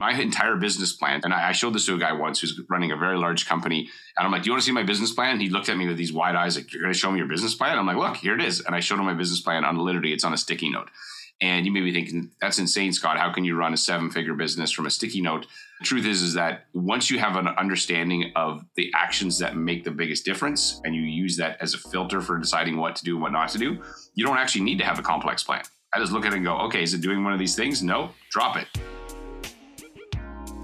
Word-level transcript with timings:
my 0.00 0.12
entire 0.12 0.56
business 0.56 0.92
plan. 0.92 1.20
And 1.24 1.34
I 1.34 1.52
showed 1.52 1.74
this 1.74 1.86
to 1.86 1.94
a 1.94 1.98
guy 1.98 2.12
once 2.12 2.40
who's 2.40 2.60
running 2.68 2.92
a 2.92 2.96
very 2.96 3.18
large 3.18 3.46
company. 3.46 3.88
And 4.16 4.24
I'm 4.24 4.32
like, 4.32 4.42
Do 4.42 4.48
you 4.48 4.52
want 4.52 4.62
to 4.62 4.66
see 4.66 4.72
my 4.72 4.84
business 4.84 5.12
plan? 5.12 5.32
And 5.32 5.42
he 5.42 5.48
looked 5.48 5.68
at 5.68 5.76
me 5.76 5.88
with 5.88 5.96
these 5.96 6.12
wide 6.12 6.36
eyes, 6.36 6.56
like, 6.56 6.72
You're 6.72 6.82
going 6.82 6.92
to 6.92 6.98
show 6.98 7.10
me 7.10 7.18
your 7.18 7.28
business 7.28 7.54
plan? 7.54 7.78
I'm 7.78 7.86
like, 7.86 7.96
Look, 7.96 8.16
here 8.16 8.34
it 8.34 8.42
is. 8.42 8.60
And 8.60 8.74
I 8.74 8.80
showed 8.80 8.98
him 8.98 9.06
my 9.06 9.14
business 9.14 9.40
plan 9.40 9.64
on 9.64 9.76
literally, 9.76 10.12
it's 10.12 10.24
on 10.24 10.32
a 10.32 10.38
sticky 10.38 10.70
note. 10.70 10.88
And 11.40 11.66
you 11.66 11.72
may 11.72 11.80
be 11.80 11.92
thinking, 11.92 12.30
That's 12.40 12.60
insane, 12.60 12.92
Scott. 12.92 13.18
How 13.18 13.32
can 13.32 13.44
you 13.44 13.56
run 13.56 13.74
a 13.74 13.76
seven 13.76 14.10
figure 14.10 14.34
business 14.34 14.70
from 14.70 14.86
a 14.86 14.90
sticky 14.90 15.20
note? 15.20 15.46
The 15.80 15.84
truth 15.84 16.06
is, 16.06 16.22
is 16.22 16.34
that 16.34 16.66
once 16.74 17.10
you 17.10 17.18
have 17.18 17.36
an 17.36 17.48
understanding 17.48 18.32
of 18.36 18.64
the 18.76 18.92
actions 18.94 19.38
that 19.40 19.56
make 19.56 19.82
the 19.82 19.90
biggest 19.90 20.24
difference 20.24 20.80
and 20.84 20.94
you 20.94 21.02
use 21.02 21.36
that 21.38 21.56
as 21.60 21.74
a 21.74 21.78
filter 21.78 22.20
for 22.20 22.38
deciding 22.38 22.76
what 22.76 22.94
to 22.96 23.04
do 23.04 23.14
and 23.14 23.22
what 23.22 23.32
not 23.32 23.48
to 23.50 23.58
do, 23.58 23.82
you 24.14 24.24
don't 24.24 24.38
actually 24.38 24.64
need 24.64 24.78
to 24.78 24.84
have 24.84 24.98
a 25.00 25.02
complex 25.02 25.42
plan. 25.42 25.62
I 25.92 25.98
just 25.98 26.12
look 26.12 26.24
at 26.24 26.32
it 26.32 26.36
and 26.36 26.44
go, 26.44 26.56
okay, 26.66 26.82
is 26.82 26.94
it 26.94 27.00
doing 27.00 27.24
one 27.24 27.32
of 27.32 27.38
these 27.38 27.56
things? 27.56 27.82
No, 27.82 28.10
drop 28.30 28.56
it. 28.56 28.66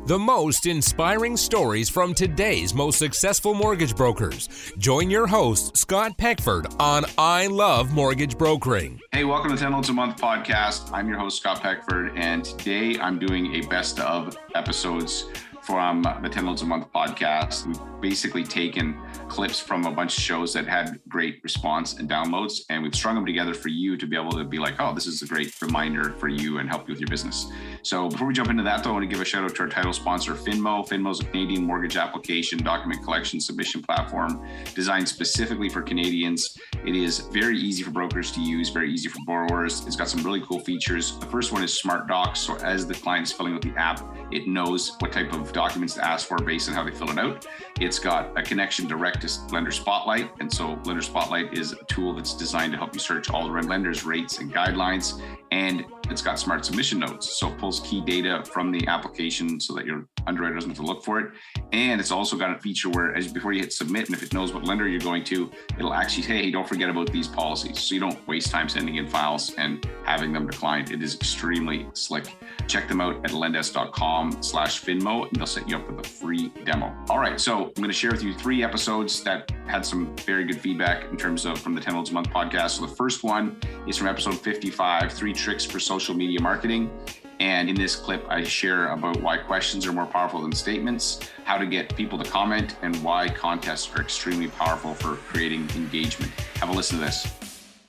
The 0.06 0.18
most 0.18 0.66
inspiring 0.66 1.34
stories 1.34 1.88
from 1.88 2.12
today's 2.12 2.74
most 2.74 2.98
successful 2.98 3.54
mortgage 3.54 3.96
brokers. 3.96 4.50
Join 4.76 5.08
your 5.08 5.26
host, 5.26 5.78
Scott 5.78 6.18
Peckford, 6.18 6.66
on 6.78 7.06
I 7.16 7.46
Love 7.46 7.90
Mortgage 7.94 8.36
Brokering. 8.36 9.00
Hey, 9.12 9.24
welcome 9.24 9.50
to 9.50 9.56
10 9.56 9.72
Loans 9.72 9.88
a 9.88 9.94
Month 9.94 10.20
podcast. 10.20 10.92
I'm 10.92 11.08
your 11.08 11.18
host, 11.18 11.38
Scott 11.40 11.62
Peckford, 11.62 12.12
and 12.16 12.44
today 12.44 12.98
I'm 13.00 13.18
doing 13.18 13.54
a 13.54 13.66
best 13.68 13.98
of 13.98 14.36
episodes 14.54 15.24
from 15.64 16.02
the 16.22 16.28
10 16.28 16.44
Loans 16.44 16.60
a 16.62 16.66
Month 16.66 16.92
podcast. 16.92 17.66
We've 17.66 17.80
basically 18.02 18.44
taken 18.44 19.00
clips 19.28 19.58
from 19.58 19.86
a 19.86 19.90
bunch 19.90 20.18
of 20.18 20.22
shows 20.22 20.52
that 20.52 20.66
had 20.66 21.00
great 21.08 21.40
response 21.42 21.94
and 21.94 22.08
downloads, 22.08 22.60
and 22.68 22.82
we've 22.82 22.94
strung 22.94 23.14
them 23.14 23.24
together 23.24 23.54
for 23.54 23.68
you 23.68 23.96
to 23.96 24.06
be 24.06 24.14
able 24.14 24.32
to 24.32 24.44
be 24.44 24.58
like, 24.58 24.74
oh, 24.78 24.92
this 24.92 25.06
is 25.06 25.22
a 25.22 25.26
great 25.26 25.50
reminder 25.62 26.12
for 26.18 26.28
you 26.28 26.58
and 26.58 26.68
help 26.68 26.86
you 26.86 26.92
with 26.92 27.00
your 27.00 27.08
business. 27.08 27.50
So 27.82 28.10
before 28.10 28.26
we 28.26 28.34
jump 28.34 28.50
into 28.50 28.62
that, 28.62 28.84
though, 28.84 28.90
I 28.90 28.92
want 28.92 29.04
to 29.04 29.08
give 29.08 29.22
a 29.22 29.24
shout 29.24 29.42
out 29.42 29.54
to 29.54 29.62
our 29.62 29.68
title 29.68 29.94
sponsor, 29.94 30.34
Finmo. 30.34 30.86
Finmo 30.86 31.10
is 31.10 31.20
a 31.20 31.24
Canadian 31.24 31.64
mortgage 31.64 31.96
application 31.96 32.62
document 32.62 33.02
collection 33.02 33.40
submission 33.40 33.82
platform 33.82 34.46
designed 34.74 35.08
specifically 35.08 35.70
for 35.70 35.80
Canadians. 35.80 36.58
It 36.84 36.94
is 36.94 37.20
very 37.20 37.56
easy 37.56 37.82
for 37.82 37.90
brokers 37.90 38.30
to 38.32 38.42
use, 38.42 38.68
very 38.68 38.92
easy 38.92 39.08
for 39.08 39.20
borrowers. 39.24 39.86
It's 39.86 39.96
got 39.96 40.08
some 40.08 40.22
really 40.22 40.42
cool 40.42 40.60
features. 40.60 41.18
The 41.18 41.26
first 41.26 41.52
one 41.52 41.64
is 41.64 41.72
Smart 41.72 42.06
Docs. 42.06 42.40
So 42.40 42.56
as 42.56 42.86
the 42.86 42.94
client 42.94 43.28
is 43.28 43.32
filling 43.32 43.54
out 43.54 43.62
the 43.62 43.74
app, 43.78 44.02
it 44.30 44.46
knows 44.46 44.96
what 44.98 45.10
type 45.10 45.32
of 45.32 45.53
documents 45.54 45.94
to 45.94 46.04
ask 46.04 46.26
for 46.26 46.36
based 46.36 46.68
on 46.68 46.74
how 46.74 46.84
they 46.84 46.90
fill 46.90 47.10
it 47.10 47.18
out. 47.18 47.46
It's 47.80 47.98
got 47.98 48.38
a 48.38 48.42
connection 48.42 48.86
direct 48.86 49.22
to 49.22 49.54
Lender 49.54 49.70
Spotlight. 49.70 50.30
And 50.40 50.52
so 50.52 50.78
Lender 50.84 51.00
Spotlight 51.00 51.54
is 51.54 51.72
a 51.72 51.84
tool 51.84 52.14
that's 52.14 52.34
designed 52.34 52.72
to 52.72 52.78
help 52.78 52.92
you 52.92 53.00
search 53.00 53.30
all 53.30 53.48
the 53.48 53.62
lenders' 53.62 54.04
rates 54.04 54.38
and 54.38 54.52
guidelines. 54.52 55.22
And 55.54 55.84
it's 56.10 56.20
got 56.20 56.36
smart 56.40 56.64
submission 56.64 56.98
notes. 56.98 57.38
So 57.38 57.46
it 57.46 57.58
pulls 57.58 57.78
key 57.78 58.00
data 58.00 58.42
from 58.44 58.72
the 58.72 58.84
application 58.88 59.60
so 59.60 59.72
that 59.74 59.86
your 59.86 60.08
underwriter 60.26 60.56
doesn't 60.56 60.70
have 60.70 60.78
to 60.78 60.82
look 60.82 61.04
for 61.04 61.20
it. 61.20 61.30
And 61.72 62.00
it's 62.00 62.10
also 62.10 62.36
got 62.36 62.56
a 62.56 62.58
feature 62.58 62.90
where 62.90 63.14
as 63.14 63.32
before 63.32 63.52
you 63.52 63.60
hit 63.60 63.72
submit, 63.72 64.06
and 64.06 64.16
if 64.16 64.24
it 64.24 64.34
knows 64.34 64.52
what 64.52 64.64
lender 64.64 64.88
you're 64.88 64.98
going 65.00 65.22
to, 65.24 65.48
it'll 65.78 65.94
actually 65.94 66.24
say, 66.24 66.38
hey, 66.38 66.50
don't 66.50 66.68
forget 66.68 66.90
about 66.90 67.12
these 67.12 67.28
policies. 67.28 67.78
So 67.78 67.94
you 67.94 68.00
don't 68.00 68.26
waste 68.26 68.50
time 68.50 68.68
sending 68.68 68.96
in 68.96 69.06
files 69.06 69.54
and 69.56 69.88
having 70.04 70.32
them 70.32 70.48
declined. 70.48 70.90
It 70.90 71.00
is 71.04 71.14
extremely 71.14 71.86
slick. 71.92 72.36
Check 72.66 72.88
them 72.88 73.00
out 73.00 73.16
at 73.24 73.30
lendesk.com 73.30 74.42
slash 74.42 74.82
Finmo 74.82 75.28
and 75.28 75.36
they'll 75.36 75.46
set 75.46 75.68
you 75.68 75.76
up 75.76 75.88
with 75.88 76.04
a 76.04 76.08
free 76.08 76.48
demo. 76.64 76.92
All 77.08 77.20
right, 77.20 77.40
so 77.40 77.66
I'm 77.66 77.72
going 77.74 77.88
to 77.88 77.92
share 77.92 78.10
with 78.10 78.24
you 78.24 78.34
three 78.34 78.64
episodes 78.64 79.22
that 79.22 79.52
had 79.66 79.86
some 79.86 80.16
very 80.16 80.44
good 80.44 80.60
feedback 80.60 81.04
in 81.10 81.16
terms 81.16 81.46
of 81.46 81.60
from 81.60 81.76
the 81.76 81.80
10 81.80 81.94
Loans 81.94 82.10
a 82.10 82.12
Month 82.12 82.30
podcast. 82.30 82.70
So 82.70 82.86
the 82.86 82.94
first 82.94 83.22
one 83.22 83.56
is 83.86 83.96
from 83.96 84.08
episode 84.08 84.34
55, 84.34 85.12
Three 85.12 85.32
Tricks 85.44 85.66
for 85.66 85.78
Social 85.78 86.14
Media 86.14 86.40
Marketing. 86.40 86.90
And 87.38 87.68
in 87.68 87.74
this 87.74 87.96
clip, 87.96 88.24
I 88.30 88.42
share 88.42 88.88
about 88.92 89.20
why 89.20 89.36
questions 89.36 89.86
are 89.86 89.92
more 89.92 90.06
powerful 90.06 90.40
than 90.40 90.52
statements, 90.52 91.20
how 91.44 91.58
to 91.58 91.66
get 91.66 91.94
people 91.94 92.16
to 92.18 92.24
comment, 92.24 92.76
and 92.80 92.96
why 93.04 93.28
contests 93.28 93.94
are 93.94 94.00
extremely 94.00 94.48
powerful 94.48 94.94
for 94.94 95.16
creating 95.16 95.68
engagement. 95.76 96.32
Have 96.60 96.70
a 96.70 96.72
listen 96.72 96.98
to 96.98 97.04
this. 97.04 97.26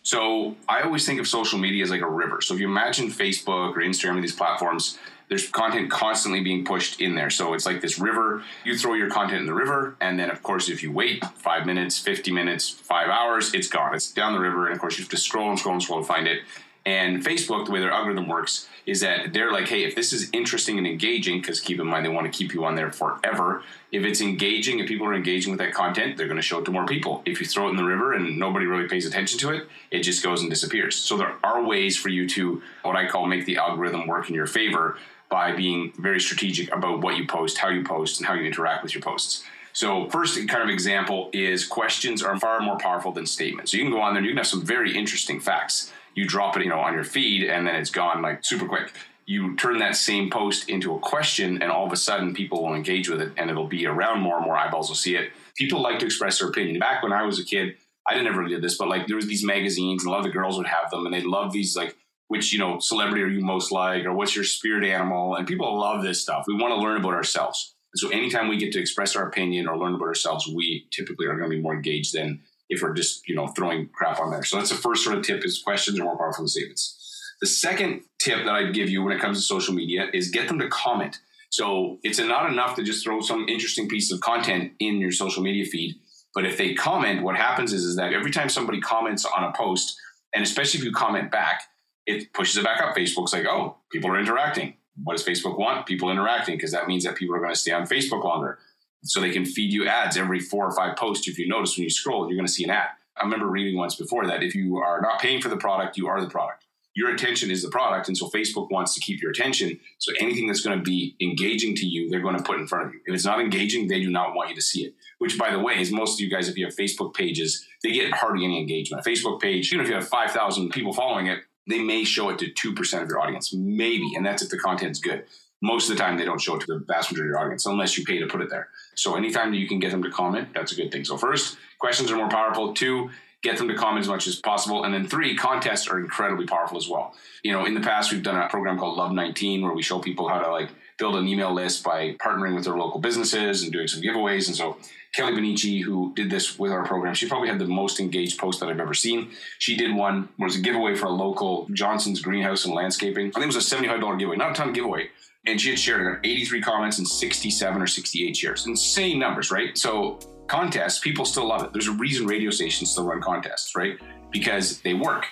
So 0.03 0.57
I 0.67 0.81
always 0.81 1.05
think 1.05 1.17
of 1.21 1.29
social 1.29 1.57
media 1.57 1.81
as 1.81 1.91
like 1.91 2.01
a 2.01 2.09
river. 2.09 2.41
So 2.41 2.55
if 2.55 2.59
you 2.59 2.67
imagine 2.67 3.07
Facebook 3.07 3.69
or 3.69 3.79
Instagram 3.79 4.17
or 4.17 4.21
these 4.21 4.35
platforms, 4.35 4.99
there's 5.29 5.47
content 5.47 5.89
constantly 5.89 6.41
being 6.41 6.65
pushed 6.65 6.99
in 6.99 7.15
there. 7.15 7.29
So 7.29 7.53
it's 7.53 7.65
like 7.65 7.79
this 7.79 7.97
river. 7.97 8.43
You 8.65 8.77
throw 8.77 8.95
your 8.95 9.09
content 9.09 9.39
in 9.39 9.45
the 9.45 9.53
river, 9.53 9.95
and 10.01 10.19
then 10.19 10.29
of 10.29 10.43
course, 10.43 10.67
if 10.67 10.83
you 10.83 10.91
wait 10.91 11.23
five 11.35 11.65
minutes, 11.65 11.97
50 11.99 12.31
minutes, 12.31 12.69
five 12.69 13.07
hours, 13.07 13.53
it's 13.53 13.69
gone. 13.69 13.95
It's 13.95 14.11
down 14.11 14.33
the 14.33 14.41
river, 14.41 14.65
and 14.65 14.75
of 14.75 14.81
course, 14.81 14.97
you 14.97 15.03
have 15.05 15.11
to 15.11 15.17
scroll 15.17 15.49
and 15.49 15.57
scroll 15.57 15.75
and 15.75 15.81
scroll 15.81 16.01
to 16.01 16.05
find 16.05 16.27
it. 16.27 16.41
And 16.85 17.25
Facebook, 17.25 17.65
the 17.65 17.71
way 17.71 17.79
their 17.79 17.91
algorithm 17.91 18.27
works, 18.27 18.67
is 18.85 19.01
that 19.01 19.33
they're 19.33 19.51
like, 19.51 19.67
hey, 19.67 19.83
if 19.83 19.95
this 19.95 20.13
is 20.13 20.29
interesting 20.33 20.77
and 20.77 20.85
engaging, 20.85 21.41
because 21.41 21.59
keep 21.59 21.79
in 21.79 21.87
mind 21.87 22.05
they 22.05 22.09
want 22.09 22.31
to 22.31 22.37
keep 22.37 22.53
you 22.53 22.63
on 22.63 22.75
there 22.75 22.91
forever. 22.91 23.63
If 23.91 24.03
it's 24.03 24.21
engaging, 24.21 24.77
if 24.77 24.87
people 24.87 25.07
are 25.07 25.15
engaging 25.15 25.51
with 25.51 25.59
that 25.59 25.73
content, 25.73 26.15
they're 26.15 26.27
going 26.27 26.37
to 26.37 26.43
show 26.43 26.59
it 26.59 26.65
to 26.65 26.71
more 26.71 26.85
people. 26.85 27.23
If 27.25 27.39
you 27.39 27.47
throw 27.47 27.67
it 27.67 27.71
in 27.71 27.75
the 27.75 27.83
river 27.83 28.13
and 28.13 28.37
nobody 28.37 28.67
really 28.67 28.87
pays 28.87 29.07
attention 29.07 29.39
to 29.39 29.49
it, 29.49 29.67
it 29.89 30.01
just 30.01 30.23
goes 30.23 30.41
and 30.41 30.49
disappears. 30.49 30.95
So 30.95 31.17
there 31.17 31.33
are 31.43 31.63
ways 31.63 31.97
for 31.97 32.09
you 32.09 32.29
to, 32.29 32.61
what 32.83 32.95
I 32.95 33.07
call, 33.07 33.25
make 33.25 33.45
the 33.45 33.57
algorithm 33.57 34.05
work 34.05 34.29
in 34.29 34.35
your 34.35 34.47
favor 34.47 34.99
by 35.27 35.53
being 35.53 35.91
very 35.97 36.19
strategic 36.19 36.71
about 36.71 37.01
what 37.01 37.17
you 37.17 37.25
post, 37.25 37.57
how 37.57 37.69
you 37.69 37.83
post, 37.83 38.19
and 38.19 38.27
how 38.27 38.35
you 38.35 38.45
interact 38.45 38.83
with 38.83 38.93
your 38.93 39.01
posts. 39.01 39.43
So, 39.73 40.07
first 40.09 40.35
kind 40.47 40.63
of 40.63 40.69
example 40.69 41.29
is 41.33 41.65
questions 41.65 42.23
are 42.23 42.39
far 42.39 42.61
more 42.61 42.77
powerful 42.77 43.11
than 43.11 43.25
statements. 43.25 43.71
So 43.71 43.77
you 43.77 43.83
can 43.83 43.91
go 43.91 43.99
on 43.99 44.13
there 44.13 44.19
and 44.19 44.25
you 44.25 44.31
can 44.31 44.37
have 44.37 44.47
some 44.47 44.63
very 44.63 44.95
interesting 44.95 45.41
facts 45.41 45.91
you 46.15 46.25
drop 46.25 46.57
it, 46.57 46.63
you 46.63 46.69
know, 46.69 46.79
on 46.79 46.93
your 46.93 47.03
feed 47.03 47.47
and 47.47 47.67
then 47.67 47.75
it's 47.75 47.91
gone 47.91 48.21
like 48.21 48.43
super 48.43 48.65
quick. 48.65 48.91
You 49.27 49.55
turn 49.55 49.79
that 49.79 49.95
same 49.95 50.29
post 50.29 50.69
into 50.69 50.95
a 50.95 50.99
question 50.99 51.61
and 51.61 51.71
all 51.71 51.85
of 51.85 51.91
a 51.91 51.97
sudden 51.97 52.33
people 52.33 52.63
will 52.63 52.73
engage 52.73 53.09
with 53.09 53.21
it 53.21 53.33
and 53.37 53.49
it'll 53.49 53.67
be 53.67 53.85
around 53.85 54.21
more 54.21 54.37
and 54.37 54.45
more 54.45 54.57
eyeballs 54.57 54.89
will 54.89 54.95
see 54.95 55.15
it. 55.15 55.31
People 55.55 55.81
like 55.81 55.99
to 55.99 56.05
express 56.05 56.39
their 56.39 56.47
opinion. 56.47 56.79
Back 56.79 57.03
when 57.03 57.13
I 57.13 57.23
was 57.23 57.39
a 57.39 57.45
kid, 57.45 57.75
I 58.07 58.21
never 58.21 58.39
really 58.39 58.53
did 58.53 58.63
this, 58.63 58.77
but 58.77 58.87
like 58.87 59.07
there 59.07 59.15
was 59.15 59.27
these 59.27 59.43
magazines 59.43 60.03
and 60.03 60.09
a 60.09 60.11
lot 60.11 60.19
of 60.19 60.25
the 60.25 60.31
girls 60.31 60.57
would 60.57 60.67
have 60.67 60.89
them 60.91 61.05
and 61.05 61.13
they 61.13 61.21
love 61.21 61.51
these 61.51 61.75
like 61.75 61.95
which 62.27 62.51
you 62.51 62.59
know 62.59 62.79
celebrity 62.79 63.21
are 63.21 63.27
you 63.27 63.41
most 63.41 63.71
like 63.71 64.05
or 64.05 64.13
what's 64.13 64.35
your 64.35 64.45
spirit 64.45 64.83
animal 64.83 65.35
and 65.35 65.47
people 65.47 65.77
love 65.77 66.03
this 66.03 66.21
stuff. 66.21 66.45
We 66.47 66.55
want 66.55 66.73
to 66.73 66.81
learn 66.81 66.97
about 66.97 67.13
ourselves. 67.13 67.75
And 67.93 67.99
so 67.99 68.09
anytime 68.09 68.47
we 68.47 68.57
get 68.57 68.73
to 68.73 68.79
express 68.79 69.15
our 69.15 69.27
opinion 69.27 69.67
or 69.67 69.77
learn 69.77 69.95
about 69.95 70.07
ourselves, 70.07 70.47
we 70.47 70.87
typically 70.91 71.27
are 71.27 71.37
going 71.37 71.49
to 71.49 71.55
be 71.55 71.61
more 71.61 71.73
engaged 71.73 72.13
than 72.13 72.41
if 72.69 72.81
we're 72.81 72.93
just 72.93 73.27
you 73.27 73.35
know 73.35 73.47
throwing 73.47 73.89
crap 73.89 74.19
on 74.19 74.31
there. 74.31 74.43
So 74.43 74.57
that's 74.57 74.69
the 74.69 74.75
first 74.75 75.03
sort 75.03 75.17
of 75.17 75.23
tip: 75.23 75.45
is 75.45 75.61
questions 75.61 75.99
are 75.99 76.03
more 76.03 76.17
powerful 76.17 76.43
than 76.43 76.49
statements. 76.49 77.01
The 77.41 77.47
second 77.47 78.01
tip 78.19 78.45
that 78.45 78.53
I'd 78.53 78.73
give 78.73 78.89
you 78.89 79.03
when 79.03 79.13
it 79.13 79.21
comes 79.21 79.37
to 79.37 79.43
social 79.43 79.73
media 79.73 80.07
is 80.13 80.29
get 80.29 80.47
them 80.47 80.59
to 80.59 80.69
comment. 80.69 81.19
So 81.49 81.99
it's 82.03 82.19
not 82.19 82.49
enough 82.51 82.75
to 82.75 82.83
just 82.83 83.03
throw 83.03 83.21
some 83.21 83.45
interesting 83.47 83.87
piece 83.87 84.11
of 84.11 84.19
content 84.19 84.73
in 84.79 84.99
your 84.99 85.11
social 85.11 85.43
media 85.43 85.65
feed. 85.65 85.95
But 86.33 86.45
if 86.45 86.57
they 86.57 86.73
comment, 86.73 87.23
what 87.23 87.35
happens 87.35 87.71
is, 87.71 87.83
is 87.83 87.95
that 87.95 88.13
every 88.13 88.31
time 88.31 88.49
somebody 88.49 88.81
comments 88.81 89.25
on 89.25 89.43
a 89.43 89.53
post, 89.53 89.97
and 90.33 90.43
especially 90.43 90.79
if 90.79 90.85
you 90.85 90.91
comment 90.91 91.31
back, 91.31 91.63
it 92.05 92.33
pushes 92.33 92.57
it 92.57 92.63
back 92.63 92.81
up. 92.81 92.95
Facebook's 92.95 93.31
like, 93.31 93.45
oh, 93.45 93.77
people 93.91 94.11
are 94.11 94.19
interacting. 94.19 94.75
What 95.01 95.15
does 95.17 95.25
Facebook 95.25 95.57
want? 95.57 95.85
People 95.85 96.09
interacting 96.09 96.55
because 96.55 96.71
that 96.71 96.87
means 96.87 97.03
that 97.03 97.15
people 97.15 97.35
are 97.35 97.39
going 97.39 97.53
to 97.53 97.59
stay 97.59 97.71
on 97.71 97.83
Facebook 97.83 98.23
longer 98.23 98.59
so 99.05 99.21
they 99.21 99.31
can 99.31 99.45
feed 99.45 99.71
you 99.71 99.87
ads 99.87 100.17
every 100.17 100.39
four 100.39 100.65
or 100.65 100.71
five 100.71 100.97
posts. 100.97 101.27
If 101.27 101.37
you 101.37 101.47
notice 101.47 101.77
when 101.77 101.83
you 101.83 101.89
scroll, 101.89 102.27
you're 102.27 102.37
going 102.37 102.47
to 102.47 102.51
see 102.51 102.63
an 102.63 102.71
ad. 102.71 102.89
I 103.17 103.23
remember 103.23 103.47
reading 103.47 103.77
once 103.77 103.95
before 103.95 104.27
that 104.27 104.43
if 104.43 104.55
you 104.55 104.77
are 104.77 104.99
not 105.01 105.21
paying 105.21 105.41
for 105.41 105.49
the 105.49 105.57
product, 105.57 105.97
you 105.97 106.07
are 106.07 106.19
the 106.19 106.29
product. 106.29 106.65
Your 106.95 107.13
attention 107.13 107.51
is 107.51 107.61
the 107.61 107.69
product. 107.69 108.07
And 108.07 108.17
so 108.17 108.29
Facebook 108.29 108.71
wants 108.71 108.93
to 108.95 109.01
keep 109.01 109.21
your 109.21 109.31
attention. 109.31 109.79
So 109.97 110.13
anything 110.19 110.47
that's 110.47 110.61
going 110.61 110.77
to 110.77 110.83
be 110.83 111.15
engaging 111.21 111.75
to 111.75 111.85
you, 111.85 112.09
they're 112.09 112.21
going 112.21 112.37
to 112.37 112.43
put 112.43 112.57
in 112.57 112.67
front 112.67 112.87
of 112.87 112.93
you. 112.93 113.01
If 113.05 113.13
it's 113.13 113.25
not 113.25 113.41
engaging, 113.41 113.87
they 113.87 113.99
do 113.99 114.09
not 114.09 114.33
want 114.33 114.49
you 114.49 114.55
to 114.55 114.61
see 114.61 114.85
it. 114.85 114.95
Which, 115.17 115.37
by 115.37 115.51
the 115.51 115.59
way, 115.59 115.79
is 115.79 115.91
most 115.91 116.15
of 116.15 116.21
you 116.21 116.31
guys, 116.31 116.47
if 116.47 116.57
you 116.57 116.65
have 116.65 116.75
Facebook 116.75 117.13
pages, 117.13 117.65
they 117.83 117.91
get 117.91 118.13
hardly 118.13 118.45
any 118.45 118.59
engagement. 118.59 119.05
A 119.05 119.09
Facebook 119.09 119.41
page, 119.41 119.71
even 119.73 119.83
if 119.83 119.89
you 119.89 119.95
have 119.95 120.07
5,000 120.07 120.69
people 120.69 120.93
following 120.93 121.27
it, 121.27 121.39
they 121.67 121.79
may 121.79 122.05
show 122.05 122.29
it 122.29 122.39
to 122.39 122.73
2% 122.73 123.01
of 123.01 123.09
your 123.09 123.19
audience, 123.19 123.53
maybe. 123.53 124.13
And 124.15 124.25
that's 124.25 124.41
if 124.41 124.49
the 124.49 124.57
content's 124.57 124.99
good 124.99 125.25
most 125.61 125.89
of 125.89 125.97
the 125.97 126.01
time 126.01 126.17
they 126.17 126.25
don't 126.25 126.41
show 126.41 126.55
it 126.55 126.61
to 126.61 126.67
the 126.67 126.79
vast 126.85 127.11
majority 127.11 127.29
of 127.29 127.33
your 127.33 127.39
audience 127.39 127.65
unless 127.65 127.97
you 127.97 128.03
pay 128.03 128.19
to 128.19 128.27
put 128.27 128.41
it 128.41 128.49
there. 128.49 128.69
So 128.95 129.15
anytime 129.15 129.53
you 129.53 129.67
can 129.67 129.79
get 129.79 129.91
them 129.91 130.03
to 130.03 130.11
comment, 130.11 130.49
that's 130.53 130.71
a 130.71 130.75
good 130.75 130.91
thing. 130.91 131.05
So 131.05 131.17
first, 131.17 131.57
questions 131.79 132.11
are 132.11 132.17
more 132.17 132.29
powerful. 132.29 132.73
Two, 132.73 133.09
get 133.41 133.57
them 133.57 133.67
to 133.67 133.75
comment 133.75 134.01
as 134.01 134.07
much 134.07 134.27
as 134.27 134.35
possible. 134.37 134.83
And 134.83 134.93
then 134.93 135.07
three, 135.07 135.35
contests 135.35 135.87
are 135.87 135.99
incredibly 135.99 136.45
powerful 136.45 136.77
as 136.77 136.89
well. 136.89 137.13
You 137.43 137.51
know, 137.51 137.65
in 137.65 137.73
the 137.73 137.81
past 137.81 138.11
we've 138.11 138.23
done 138.23 138.35
a 138.35 138.49
program 138.49 138.77
called 138.77 138.97
Love 138.97 139.11
19 139.11 139.61
where 139.61 139.73
we 139.73 139.83
show 139.83 139.99
people 139.99 140.27
how 140.27 140.39
to 140.39 140.51
like 140.51 140.69
build 140.97 141.15
an 141.15 141.27
email 141.27 141.53
list 141.53 141.83
by 141.83 142.13
partnering 142.13 142.55
with 142.55 142.65
their 142.65 142.77
local 142.77 142.99
businesses 142.99 143.63
and 143.63 143.71
doing 143.71 143.87
some 143.87 144.01
giveaways. 144.01 144.47
And 144.47 144.55
so 144.55 144.77
Kelly 145.15 145.31
Benici, 145.31 145.81
who 145.81 146.13
did 146.13 146.29
this 146.29 146.59
with 146.59 146.73
our 146.73 146.85
program, 146.85 147.13
she 147.13 147.27
probably 147.27 147.47
had 147.47 147.57
the 147.57 147.65
most 147.65 148.01
engaged 148.01 148.37
post 148.37 148.59
that 148.59 148.67
I've 148.67 148.81
ever 148.81 148.93
seen. 148.93 149.31
She 149.59 149.77
did 149.77 149.95
one 149.95 150.27
was 150.37 150.57
a 150.57 150.59
giveaway 150.59 150.95
for 150.95 151.05
a 151.05 151.11
local 151.11 151.67
Johnson's 151.71 152.21
greenhouse 152.21 152.65
and 152.65 152.73
landscaping. 152.73 153.27
I 153.27 153.39
think 153.39 153.43
it 153.43 153.55
was 153.55 153.71
a 153.71 153.75
$75 153.75 154.19
giveaway, 154.19 154.35
not 154.35 154.51
a 154.51 154.53
ton 154.53 154.69
of 154.69 154.75
giveaway, 154.75 155.07
and 155.45 155.59
she 155.59 155.69
had 155.69 155.79
shared 155.79 156.21
it 156.25 156.27
83 156.27 156.61
comments 156.61 156.97
and 156.97 157.07
67 157.07 157.81
or 157.81 157.87
68 157.87 158.35
shares. 158.35 158.67
Insane 158.67 159.17
numbers, 159.17 159.51
right? 159.51 159.77
So 159.77 160.19
contests, 160.47 160.99
people 160.99 161.23
still 161.23 161.47
love 161.47 161.63
it. 161.63 161.71
There's 161.71 161.87
a 161.87 161.93
reason 161.93 162.27
radio 162.27 162.51
stations 162.51 162.91
still 162.91 163.05
run 163.05 163.21
contests, 163.21 163.73
right? 163.73 163.97
Because 164.31 164.81
they 164.81 164.95
work. 164.95 165.27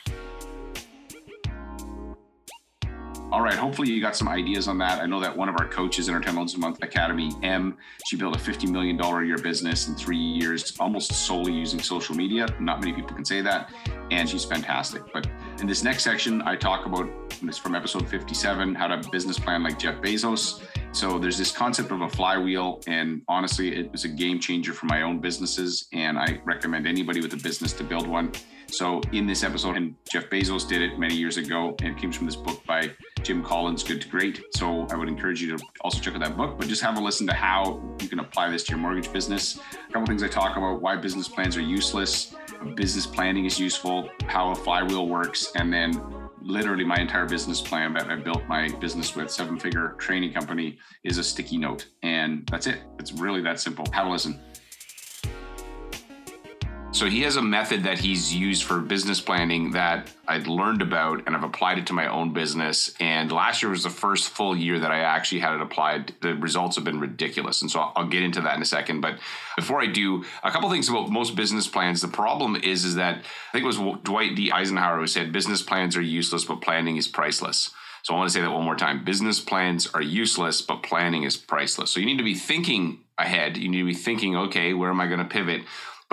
All 3.33 3.41
right, 3.41 3.55
hopefully 3.55 3.89
you 3.89 3.99
got 3.99 4.15
some 4.15 4.27
ideas 4.27 4.67
on 4.67 4.77
that. 4.77 5.01
I 5.01 5.07
know 5.07 5.19
that 5.19 5.35
one 5.35 5.49
of 5.49 5.55
our 5.59 5.67
coaches 5.67 6.07
in 6.07 6.13
our 6.13 6.19
10 6.19 6.35
Loans 6.35 6.53
a 6.53 6.59
Month 6.59 6.83
Academy, 6.83 7.31
M, 7.41 7.75
she 8.05 8.15
built 8.15 8.35
a 8.35 8.39
$50 8.39 8.69
million 8.69 9.01
a 9.01 9.25
year 9.25 9.39
business 9.39 9.87
in 9.87 9.95
three 9.95 10.19
years, 10.19 10.77
almost 10.79 11.11
solely 11.11 11.51
using 11.51 11.79
social 11.79 12.13
media. 12.13 12.45
Not 12.59 12.79
many 12.79 12.93
people 12.93 13.15
can 13.15 13.25
say 13.25 13.41
that. 13.41 13.73
And 14.11 14.29
she's 14.29 14.45
fantastic. 14.45 15.01
But 15.11 15.27
in 15.59 15.65
this 15.65 15.83
next 15.83 16.03
section, 16.03 16.43
I 16.43 16.55
talk 16.55 16.85
about 16.85 17.09
this 17.41 17.57
from 17.57 17.73
episode 17.73 18.07
57, 18.07 18.75
how 18.75 18.85
to 18.85 19.09
business 19.09 19.39
plan 19.39 19.63
like 19.63 19.79
Jeff 19.79 19.95
Bezos. 19.95 20.61
So 20.91 21.17
there's 21.17 21.39
this 21.39 21.51
concept 21.51 21.89
of 21.89 22.01
a 22.01 22.09
flywheel, 22.09 22.81
and 22.85 23.23
honestly, 23.27 23.75
it 23.75 23.91
was 23.91 24.05
a 24.05 24.09
game 24.09 24.39
changer 24.39 24.73
for 24.73 24.85
my 24.85 25.01
own 25.01 25.17
businesses. 25.17 25.87
And 25.91 26.19
I 26.19 26.39
recommend 26.45 26.85
anybody 26.85 27.19
with 27.19 27.33
a 27.33 27.37
business 27.37 27.73
to 27.73 27.83
build 27.83 28.05
one. 28.05 28.31
So 28.73 29.01
in 29.11 29.27
this 29.27 29.43
episode, 29.43 29.77
and 29.77 29.93
Jeff 30.11 30.31
Bezos 30.31 30.67
did 30.67 30.81
it 30.81 30.97
many 30.97 31.13
years 31.13 31.37
ago, 31.37 31.75
and 31.83 31.95
it 31.95 32.01
comes 32.01 32.17
from 32.17 32.25
this 32.25 32.35
book 32.35 32.65
by 32.65 32.89
Jim 33.21 33.43
Collins, 33.43 33.83
Good 33.83 34.01
to 34.01 34.09
Great. 34.09 34.43
So 34.55 34.87
I 34.89 34.95
would 34.95 35.07
encourage 35.07 35.43
you 35.43 35.55
to 35.55 35.63
also 35.81 35.99
check 35.99 36.15
out 36.15 36.21
that 36.21 36.35
book, 36.35 36.57
but 36.57 36.67
just 36.67 36.81
have 36.81 36.97
a 36.97 37.01
listen 37.01 37.27
to 37.27 37.33
how 37.33 37.83
you 38.01 38.09
can 38.09 38.19
apply 38.19 38.49
this 38.49 38.63
to 38.63 38.71
your 38.71 38.79
mortgage 38.79 39.13
business. 39.13 39.59
A 39.73 39.91
couple 39.91 40.07
things 40.07 40.23
I 40.23 40.27
talk 40.27 40.57
about: 40.57 40.81
why 40.81 40.95
business 40.95 41.27
plans 41.27 41.55
are 41.55 41.61
useless, 41.61 42.35
business 42.73 43.05
planning 43.05 43.45
is 43.45 43.59
useful, 43.59 44.09
how 44.25 44.49
a 44.49 44.55
flywheel 44.55 45.07
works, 45.07 45.51
and 45.55 45.71
then 45.71 46.03
literally 46.41 46.83
my 46.83 46.97
entire 46.97 47.27
business 47.27 47.61
plan 47.61 47.93
that 47.93 48.09
I 48.09 48.15
built 48.15 48.41
my 48.47 48.69
business 48.79 49.15
with, 49.15 49.29
seven 49.29 49.59
figure 49.59 49.89
training 49.99 50.33
company, 50.33 50.79
is 51.03 51.19
a 51.19 51.23
sticky 51.23 51.57
note. 51.57 51.89
And 52.01 52.47
that's 52.47 52.65
it. 52.65 52.81
It's 52.97 53.13
really 53.13 53.41
that 53.43 53.59
simple. 53.59 53.85
Have 53.91 54.07
a 54.07 54.09
listen. 54.09 54.39
So 56.93 57.07
he 57.07 57.23
has 57.23 57.37
a 57.37 57.41
method 57.41 57.83
that 57.85 57.97
he's 57.97 58.31
used 58.31 58.65
for 58.65 58.79
business 58.79 59.19
planning 59.19 59.71
that 59.71 60.11
I'd 60.27 60.45
learned 60.45 60.83
about 60.83 61.23
and 61.25 61.35
I've 61.35 61.43
applied 61.43 61.79
it 61.79 61.87
to 61.87 61.93
my 61.93 62.05
own 62.05 62.33
business. 62.33 62.93
And 62.99 63.31
last 63.31 63.63
year 63.63 63.71
was 63.71 63.81
the 63.81 63.89
first 63.89 64.29
full 64.29 64.55
year 64.55 64.79
that 64.79 64.91
I 64.91 64.99
actually 64.99 65.41
had 65.41 65.55
it 65.55 65.61
applied. 65.61 66.13
The 66.21 66.35
results 66.35 66.75
have 66.75 66.85
been 66.85 66.99
ridiculous. 66.99 67.63
And 67.63 67.71
so 67.71 67.91
I'll, 67.95 68.07
get 68.07 68.21
into 68.21 68.41
that 68.41 68.55
in 68.55 68.61
a 68.61 68.65
second. 68.65 69.01
But 69.01 69.17
before 69.55 69.81
I 69.81 69.87
do, 69.87 70.23
a 70.43 70.51
couple 70.51 70.69
things 70.69 70.87
about 70.87 71.09
most 71.09 71.35
business 71.35 71.67
plans. 71.67 71.99
The 71.99 72.07
problem 72.07 72.55
is, 72.57 72.85
is 72.85 72.93
that 72.95 73.17
I 73.17 73.51
think 73.51 73.63
it 73.63 73.79
was 73.79 73.99
Dwight 74.03 74.35
D. 74.35 74.51
Eisenhower 74.51 74.99
who 74.99 75.07
said 75.07 75.33
business 75.33 75.63
plans 75.63 75.97
are 75.97 76.01
useless, 76.01 76.45
but 76.45 76.61
planning 76.61 76.97
is 76.97 77.07
priceless. 77.07 77.71
So 78.03 78.13
I 78.13 78.17
want 78.17 78.29
to 78.29 78.33
say 78.33 78.41
that 78.41 78.51
one 78.51 78.65
more 78.65 78.75
time. 78.75 79.03
Business 79.03 79.39
plans 79.39 79.87
are 79.95 80.01
useless, 80.01 80.61
but 80.61 80.83
planning 80.83 81.23
is 81.23 81.37
priceless. 81.37 81.89
So 81.89 81.99
you 81.99 82.05
need 82.05 82.17
to 82.17 82.23
be 82.23 82.35
thinking 82.35 82.99
ahead. 83.17 83.57
You 83.57 83.69
need 83.69 83.79
to 83.79 83.85
be 83.85 83.93
thinking, 83.93 84.35
okay, 84.35 84.73
where 84.73 84.89
am 84.89 85.01
I 85.01 85.07
going 85.07 85.19
to 85.19 85.25
pivot? 85.25 85.63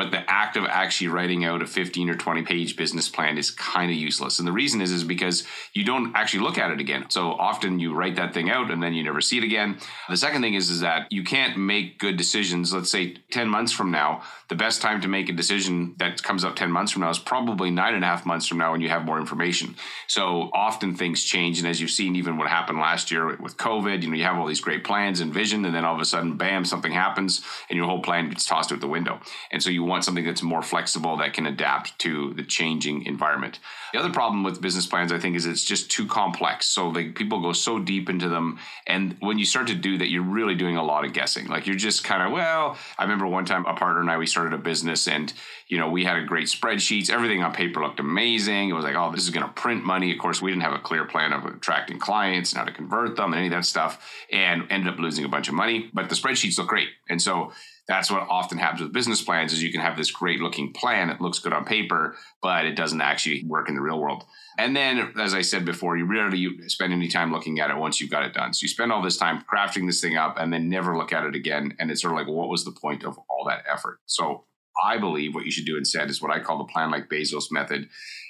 But 0.01 0.13
the 0.13 0.31
act 0.31 0.57
of 0.57 0.65
actually 0.65 1.09
writing 1.09 1.45
out 1.45 1.61
a 1.61 1.67
15 1.67 2.09
or 2.09 2.15
20 2.15 2.43
page 2.43 2.75
business 2.75 3.11
plan 3.11 3.37
is 3.37 3.51
kind 3.51 3.91
of 3.91 3.97
useless. 3.99 4.39
And 4.39 4.49
the 4.49 4.53
reason 4.53 4.81
is 4.81 4.93
is 4.93 5.05
because 5.05 5.45
you 5.75 5.85
don't 5.85 6.17
actually 6.17 6.41
look 6.41 6.57
at 6.57 6.71
it 6.71 6.81
again. 6.81 7.05
So 7.11 7.33
often 7.33 7.79
you 7.79 7.93
write 7.93 8.17
that 8.17 8.33
thing 8.33 8.49
out 8.49 8.71
and 8.71 8.83
then 8.83 8.95
you 8.95 9.05
never 9.05 9.21
see 9.21 9.37
it 9.37 9.45
again. 9.45 9.79
The 10.09 10.17
second 10.17 10.41
thing 10.41 10.55
is 10.55 10.71
is 10.71 10.81
that 10.81 11.13
you 11.13 11.23
can't 11.23 11.59
make 11.59 11.99
good 11.99 12.17
decisions 12.17 12.73
let's 12.73 12.91
say 12.91 13.17
10 13.31 13.47
months 13.47 13.73
from 13.73 13.91
now. 13.91 14.23
The 14.49 14.55
best 14.55 14.81
time 14.81 15.03
to 15.03 15.09
make 15.09 15.29
a 15.29 15.35
decision 15.35 15.97
that 15.99 16.23
comes 16.23 16.45
up 16.45 16.57
10 16.57 16.73
months 16.73 16.93
from 16.93 17.03
now 17.03 17.11
is 17.11 17.19
probably 17.19 17.71
nine 17.71 17.95
and 17.95 18.03
a 18.03 18.07
half 18.07 18.25
months 18.25 18.47
from 18.47 18.57
now 18.57 18.73
when 18.73 18.81
you 18.81 18.89
have 18.89 19.05
more 19.05 19.19
information. 19.19 19.77
So 20.07 20.49
often 20.55 20.95
things 20.95 21.25
change 21.25 21.59
and 21.59 21.69
as 21.69 21.79
you've 21.79 21.91
seen 21.91 22.17
even 22.17 22.39
what 22.39 22.49
happened 22.49 22.79
last 22.79 23.11
year 23.11 23.37
with 23.37 23.59
covid 23.59 24.03
you 24.03 24.09
know 24.09 24.17
you 24.17 24.25
have 24.25 24.39
all 24.39 24.47
these 24.47 24.63
great 24.63 24.83
plans 24.83 25.21
and 25.21 25.35
vision 25.35 25.67
and 25.67 25.75
then 25.75 25.85
all 25.85 25.95
of 25.95 26.01
a 26.01 26.07
sudden 26.07 26.39
bam 26.39 26.65
something 26.65 26.93
happens 26.93 27.43
and 27.69 27.77
your 27.77 27.87
whole 27.87 28.01
plan 28.01 28.31
gets 28.31 28.47
tossed 28.47 28.73
out 28.73 28.81
the 28.81 28.89
window. 28.89 29.21
And 29.51 29.63
so 29.63 29.69
you 29.69 29.85
want 29.91 30.05
something 30.05 30.25
that's 30.25 30.43
more 30.43 30.63
flexible 30.63 31.17
that 31.19 31.35
can 31.35 31.47
adapt 31.47 31.99
to 31.99 32.33
the 32.35 32.43
changing 32.43 33.05
environment. 33.05 33.59
The 33.93 33.99
other 33.99 34.13
problem 34.13 34.45
with 34.45 34.61
business 34.61 34.87
plans, 34.87 35.13
I 35.13 35.19
think, 35.19 35.37
is 35.37 35.45
it's 35.45 35.65
just 35.65 35.91
too 35.91 36.07
complex. 36.07 36.67
So 36.67 36.89
like 36.89 37.15
people 37.15 37.43
go 37.43 37.53
so 37.53 37.79
deep 37.79 38.09
into 38.09 38.29
them, 38.29 38.59
and 38.87 39.17
when 39.21 39.39
you 39.39 39.45
start 39.45 39.67
to 39.67 39.75
do 39.75 39.99
that, 39.99 40.09
you're 40.09 40.23
really 40.23 40.55
doing 40.55 40.77
a 40.77 40.85
lot 40.85 41.05
of 41.05 41.13
guessing. 41.13 41.49
Like 41.49 41.67
you're 41.67 41.77
just 41.77 42.05
kind 42.05 42.23
of 42.23 42.33
well. 42.33 42.79
I 42.99 43.03
remember 43.03 43.27
one 43.27 43.45
time 43.45 43.67
a 43.67 43.75
partner 43.75 44.01
and 44.01 44.11
I 44.11 44.17
we 44.17 44.27
started 44.27 44.55
a 44.55 44.59
business, 44.59 45.09
and 45.09 45.33
you 45.67 45.77
know 45.77 45.91
we 45.91 46.05
had 46.05 46.17
a 46.17 46.25
great 46.25 46.47
spreadsheets. 46.47 47.11
Everything 47.11 47.43
on 47.43 47.53
paper 47.53 47.83
looked 47.83 48.01
amazing. 48.01 48.71
It 48.71 48.75
was 48.75 48.85
like, 48.85 48.97
oh, 48.97 49.11
this 49.13 49.25
is 49.25 49.31
going 49.31 49.47
to 49.47 49.53
print 49.53 49.85
money. 49.85 50.13
Of 50.13 50.19
course, 50.19 50.41
we 50.41 50.51
didn't 50.53 50.63
have 50.63 50.73
a 50.73 50.79
clear 50.79 51.05
plan 51.05 51.33
of 51.33 51.45
attracting 51.45 51.99
clients 51.99 52.53
and 52.53 52.61
how 52.61 52.65
to 52.65 52.73
convert 52.73 53.17
them 53.17 53.33
and 53.33 53.41
any 53.41 53.49
of 53.49 53.53
that 53.53 53.67
stuff, 53.67 54.07
and 54.33 54.65
ended 54.71 54.93
up 54.93 55.01
losing 55.01 55.25
a 55.25 55.29
bunch 55.29 55.49
of 55.49 55.55
money. 55.55 55.91
But 55.93 56.09
the 56.09 56.15
spreadsheets 56.15 56.59
look 56.59 56.69
great, 56.69 56.89
and 57.09 57.21
so 57.21 57.53
that's 57.91 58.09
what 58.09 58.25
often 58.31 58.57
happens 58.57 58.81
with 58.81 58.93
business 58.93 59.21
plans 59.21 59.53
is 59.53 59.61
you 59.61 59.73
can 59.73 59.81
have 59.81 59.97
this 59.97 60.13
great 60.13 60.39
looking 60.39 60.73
plan 60.73 61.11
it 61.11 61.21
looks 61.21 61.41
good 61.41 61.53
on 61.53 61.65
paper 61.65 62.15
but 62.41 62.65
it 62.65 62.77
doesn't 62.77 63.01
actually 63.01 63.43
work 63.45 63.69
in 63.69 63.75
the 63.75 63.81
real 63.81 63.99
world. 63.99 64.23
And 64.57 64.77
then 64.77 65.13
as 65.19 65.35
i 65.35 65.43
said 65.43 65.65
before 65.65 65.97
you 65.97 66.05
rarely 66.05 66.49
spend 66.69 66.93
any 66.93 67.09
time 67.09 67.33
looking 67.33 67.59
at 67.59 67.71
it 67.71 67.77
once 67.77 68.01
you've 68.01 68.11
got 68.11 68.25
it 68.25 68.33
done. 68.33 68.53
So 68.53 68.63
you 68.63 68.69
spend 68.69 68.93
all 68.93 69.03
this 69.03 69.17
time 69.17 69.45
crafting 69.53 69.87
this 69.87 70.01
thing 70.01 70.17
up 70.17 70.37
and 70.39 70.53
then 70.53 70.69
never 70.69 70.97
look 70.97 71.13
at 71.13 71.25
it 71.25 71.35
again. 71.35 71.75
And 71.81 71.91
it's 71.91 72.03
sort 72.03 72.13
of 72.13 72.19
like 72.19 72.29
well, 72.29 72.37
what 72.37 72.49
was 72.49 72.65
the 72.65 72.73
point 72.73 73.05
of 73.05 73.19
all 73.29 73.45
that 73.49 73.65
effort? 73.71 73.99
So 74.07 74.45
i 74.85 74.97
believe 74.97 75.35
what 75.35 75.45
you 75.45 75.51
should 75.51 75.67
do 75.67 75.77
instead 75.77 76.09
is 76.09 76.23
what 76.23 76.31
i 76.31 76.39
call 76.39 76.57
the 76.57 76.73
plan 76.73 76.93
like 76.93 77.09
bezos 77.09 77.51
method 77.51 77.89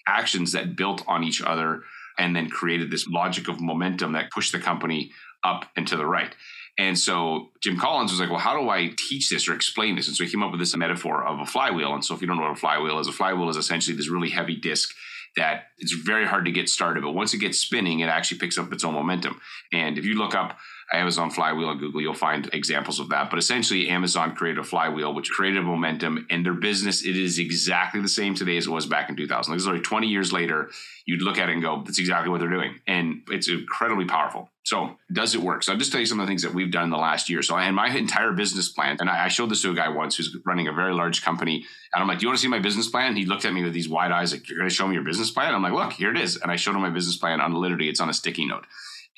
actions 0.09 0.53
that 0.53 0.75
built 0.75 1.05
on 1.07 1.23
each 1.23 1.43
other 1.43 1.83
and 2.19 2.35
then 2.35 2.49
created 2.49 2.91
this 2.91 3.07
logic 3.07 3.47
of 3.47 3.61
momentum 3.61 4.13
that 4.13 4.31
pushed 4.31 4.51
the 4.51 4.59
company 4.59 5.13
up 5.45 5.67
and 5.77 5.87
to 5.87 5.97
the 5.97 6.07
right 6.07 6.35
and 6.81 6.99
so 6.99 7.51
Jim 7.61 7.79
Collins 7.79 8.11
was 8.11 8.21
like, 8.21 8.31
well, 8.31 8.39
how 8.39 8.59
do 8.59 8.71
I 8.71 8.91
teach 8.97 9.29
this 9.29 9.47
or 9.47 9.55
explain 9.55 9.97
this? 9.97 10.09
And 10.09 10.17
so 10.17 10.25
he 10.25 10.31
came 10.31 10.43
up 10.43 10.51
with 10.51 10.61
this 10.61 10.75
metaphor 10.75 11.23
of 11.23 11.39
a 11.39 11.45
flywheel. 11.45 11.93
And 11.93 12.03
so 12.03 12.15
if 12.15 12.23
you 12.23 12.27
don't 12.27 12.39
know 12.39 12.45
what 12.45 12.53
a 12.53 12.57
flywheel 12.57 12.99
is, 12.99 13.07
a 13.07 13.13
flywheel 13.13 13.51
is 13.51 13.59
essentially 13.59 13.95
this 13.95 14.09
really 14.09 14.31
heavy 14.31 14.57
disc 14.57 14.95
that 15.37 15.65
it's 15.77 15.93
very 15.93 16.27
hard 16.27 16.47
to 16.47 16.51
get 16.51 16.71
started. 16.71 17.03
But 17.03 17.13
once 17.13 17.35
it 17.35 17.39
gets 17.39 17.59
spinning, 17.59 18.01
it 18.01 18.07
actually 18.07 18.39
picks 18.39 18.57
up 18.57 18.73
its 18.73 18.83
own 18.83 18.95
momentum. 18.95 19.39
And 19.71 19.99
if 19.99 20.07
you 20.07 20.15
look 20.15 20.35
up 20.35 20.57
Amazon 20.93 21.31
flywheel 21.31 21.69
on 21.69 21.79
Google, 21.79 22.01
you'll 22.01 22.15
find 22.15 22.51
examples 22.53 22.99
of 22.99 23.09
that. 23.11 23.31
But 23.31 23.39
essentially, 23.39 23.89
Amazon 23.89 24.35
created 24.35 24.59
a 24.59 24.65
flywheel, 24.65 25.15
which 25.15 25.31
created 25.31 25.63
momentum, 25.63 26.27
and 26.31 26.45
their 26.45 26.55
business 26.55 27.05
it 27.05 27.17
is 27.17 27.39
exactly 27.39 28.01
the 28.01 28.09
same 28.09 28.35
today 28.35 28.57
as 28.57 28.67
it 28.67 28.71
was 28.71 28.87
back 28.87 29.09
in 29.09 29.17
2000. 29.17 29.53
This 29.53 29.63
is 29.63 29.69
already 29.69 29.83
20 29.83 30.09
years 30.09 30.33
later. 30.33 30.71
You'd 31.07 31.23
look 31.23 31.39
at 31.39 31.49
it 31.49 31.53
and 31.53 31.63
go, 31.63 31.83
"That's 31.85 31.99
exactly 31.99 32.31
what 32.31 32.41
they're 32.41 32.51
doing," 32.51 32.81
and 32.87 33.23
it's 33.29 33.49
incredibly 33.49 34.05
powerful. 34.05 34.51
So, 34.65 34.97
does 35.13 35.35
it 35.35 35.41
work? 35.41 35.63
So, 35.63 35.73
I'll 35.73 35.79
just 35.79 35.91
tell 35.91 36.01
you 36.01 36.07
some 36.07 36.21
of 36.21 36.27
the 36.27 36.31
things 36.31 36.43
that 36.43 36.55
we've 36.55 36.71
done 36.71 36.85
in 36.85 36.91
the 36.91 36.97
last 36.97 37.31
year. 37.31 37.43
So, 37.43 37.57
and 37.57 37.75
my 37.75 37.89
entire 37.89 38.33
business 38.33 38.69
plan, 38.69 38.97
and 39.01 39.09
I 39.09 39.29
showed 39.29 39.51
this 39.51 39.63
to 39.63 39.71
a 39.71 39.75
guy 39.75 39.89
once 39.89 40.17
who's 40.17 40.37
running 40.45 40.69
a 40.69 40.73
very 40.73 40.93
large 40.93 41.23
company, 41.23 41.65
and 41.93 42.03
I'm 42.03 42.09
like, 42.09 42.19
"Do 42.19 42.25
you 42.25 42.29
want 42.29 42.39
to 42.39 42.43
see 42.43 42.49
my 42.49 42.59
business 42.59 42.89
plan?" 42.89 43.09
And 43.09 43.19
he 43.19 43.27
looked 43.27 43.45
at 43.45 43.53
me 43.53 43.63
with 43.63 43.73
these 43.73 43.89
wide 43.89 44.13
eyes, 44.13 44.33
like, 44.33 44.49
"You're 44.49 44.59
going 44.59 44.69
to 44.69 44.75
show 44.75 44.87
me 44.87 44.95
your 44.95 45.05
business 45.05 45.31
plan?" 45.31 45.55
I'm 45.55 45.63
like, 45.63 45.73
"Look, 45.73 45.93
here 45.95 46.11
it 46.11 46.21
is," 46.21 46.37
and 46.37 46.51
I 46.51 46.57
showed 46.57 46.75
him 46.75 46.83
my 46.83 46.91
business 46.91 47.17
plan 47.17 47.41
on 47.41 47.55
literally, 47.55 47.89
it's 47.89 48.01
on 48.01 48.11
a 48.11 48.15
sticky 48.15 48.47
note. 48.47 48.67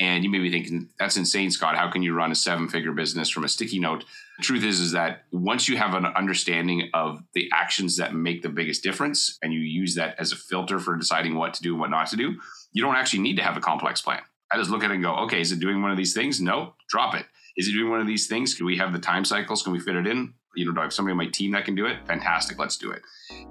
And 0.02 0.24
you 0.24 0.30
may 0.30 0.40
be 0.40 0.50
thinking, 0.50 0.88
that's 0.98 1.16
insane, 1.16 1.52
Scott. 1.52 1.76
How 1.76 1.88
can 1.88 2.02
you 2.02 2.12
run 2.12 2.32
a 2.32 2.34
seven 2.34 2.68
figure 2.68 2.90
business 2.90 3.30
from 3.30 3.44
a 3.44 3.48
sticky 3.48 3.78
note? 3.78 4.04
The 4.36 4.42
truth 4.42 4.64
is, 4.64 4.80
is 4.80 4.90
that 4.90 5.26
once 5.30 5.68
you 5.68 5.76
have 5.76 5.94
an 5.94 6.06
understanding 6.06 6.90
of 6.92 7.22
the 7.34 7.48
actions 7.54 7.98
that 7.98 8.12
make 8.12 8.42
the 8.42 8.48
biggest 8.48 8.82
difference 8.82 9.38
and 9.44 9.52
you 9.52 9.60
use 9.60 9.94
that 9.94 10.16
as 10.18 10.32
a 10.32 10.36
filter 10.36 10.80
for 10.80 10.96
deciding 10.96 11.36
what 11.36 11.54
to 11.54 11.62
do 11.62 11.74
and 11.74 11.80
what 11.80 11.90
not 11.90 12.08
to 12.08 12.16
do, 12.16 12.34
you 12.72 12.82
don't 12.82 12.96
actually 12.96 13.20
need 13.20 13.36
to 13.36 13.44
have 13.44 13.56
a 13.56 13.60
complex 13.60 14.02
plan. 14.02 14.22
I 14.52 14.58
just 14.58 14.70
look 14.70 14.84
at 14.84 14.90
it 14.90 14.94
and 14.94 15.02
go, 15.02 15.14
okay, 15.20 15.40
is 15.40 15.50
it 15.50 15.60
doing 15.60 15.80
one 15.80 15.90
of 15.90 15.96
these 15.96 16.12
things? 16.12 16.40
No, 16.40 16.74
drop 16.90 17.14
it. 17.14 17.24
Is 17.56 17.68
it 17.68 17.72
doing 17.72 17.90
one 17.90 18.00
of 18.00 18.06
these 18.06 18.26
things? 18.26 18.54
Can 18.54 18.66
we 18.66 18.76
have 18.76 18.92
the 18.92 18.98
time 18.98 19.24
cycles? 19.24 19.62
Can 19.62 19.72
we 19.72 19.80
fit 19.80 19.96
it 19.96 20.06
in? 20.06 20.34
You 20.54 20.66
know, 20.66 20.72
do 20.72 20.80
I 20.80 20.82
have 20.82 20.92
somebody 20.92 21.12
on 21.12 21.16
my 21.16 21.28
team 21.28 21.52
that 21.52 21.64
can 21.64 21.74
do 21.74 21.86
it? 21.86 22.06
Fantastic, 22.06 22.58
let's 22.58 22.76
do 22.76 22.90
it. 22.90 23.00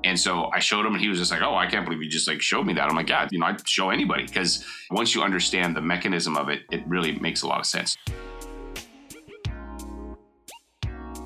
And 0.03 0.19
so 0.19 0.51
I 0.53 0.59
showed 0.59 0.85
him, 0.85 0.93
and 0.93 1.01
he 1.01 1.07
was 1.07 1.17
just 1.17 1.31
like, 1.31 1.41
"Oh, 1.41 1.55
I 1.55 1.65
can't 1.65 1.85
believe 1.85 2.03
you 2.03 2.09
just 2.09 2.27
like 2.27 2.39
showed 2.39 2.67
me 2.67 2.73
that." 2.73 2.87
I'm 2.87 2.95
like, 2.95 3.09
"Yeah, 3.09 3.27
you 3.31 3.39
know, 3.39 3.47
I'd 3.47 3.67
show 3.67 3.89
anybody 3.89 4.27
because 4.27 4.63
once 4.91 5.15
you 5.15 5.23
understand 5.23 5.75
the 5.75 5.81
mechanism 5.81 6.37
of 6.37 6.49
it, 6.49 6.61
it 6.71 6.85
really 6.87 7.13
makes 7.13 7.41
a 7.41 7.47
lot 7.47 7.59
of 7.59 7.65
sense." 7.65 7.97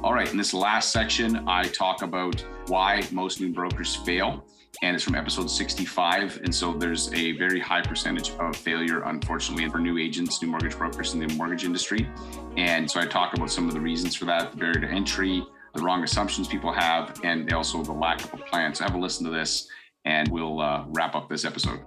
All 0.01 0.13
right, 0.13 0.31
in 0.31 0.37
this 0.37 0.53
last 0.53 0.93
section, 0.93 1.43
I 1.47 1.63
talk 1.63 2.01
about 2.01 2.45
why 2.67 3.03
most 3.11 3.41
new 3.41 3.51
brokers 3.51 3.95
fail 3.97 4.45
and 4.81 4.95
it's 4.95 5.03
from 5.03 5.15
episode 5.15 5.49
65. 5.49 6.41
And 6.43 6.53
so 6.53 6.73
there's 6.73 7.11
a 7.13 7.33
very 7.33 7.59
high 7.59 7.81
percentage 7.81 8.31
of 8.31 8.55
failure, 8.55 9.03
unfortunately, 9.03 9.69
for 9.69 9.79
new 9.79 9.97
agents, 9.97 10.41
new 10.41 10.49
mortgage 10.49 10.77
brokers 10.77 11.13
in 11.13 11.19
the 11.19 11.33
mortgage 11.35 11.63
industry. 11.63 12.09
And 12.57 12.89
so 12.89 12.99
I 12.99 13.05
talk 13.05 13.33
about 13.35 13.51
some 13.51 13.67
of 13.67 13.73
the 13.73 13.81
reasons 13.81 14.15
for 14.15 14.25
that, 14.25 14.51
the 14.51 14.57
barrier 14.57 14.81
to 14.81 14.87
entry, 14.87 15.45
the 15.73 15.81
wrong 15.81 16.03
assumptions 16.03 16.47
people 16.47 16.71
have, 16.71 17.19
and 17.23 17.51
also 17.53 17.83
the 17.83 17.93
lack 17.93 18.23
of 18.23 18.33
a 18.33 18.43
plan. 18.43 18.73
So 18.73 18.83
have 18.83 18.95
a 18.95 18.97
listen 18.97 19.25
to 19.25 19.31
this, 19.31 19.67
and 20.05 20.27
we'll 20.29 20.61
uh, 20.61 20.85
wrap 20.87 21.15
up 21.15 21.29
this 21.29 21.45
episode. 21.45 21.79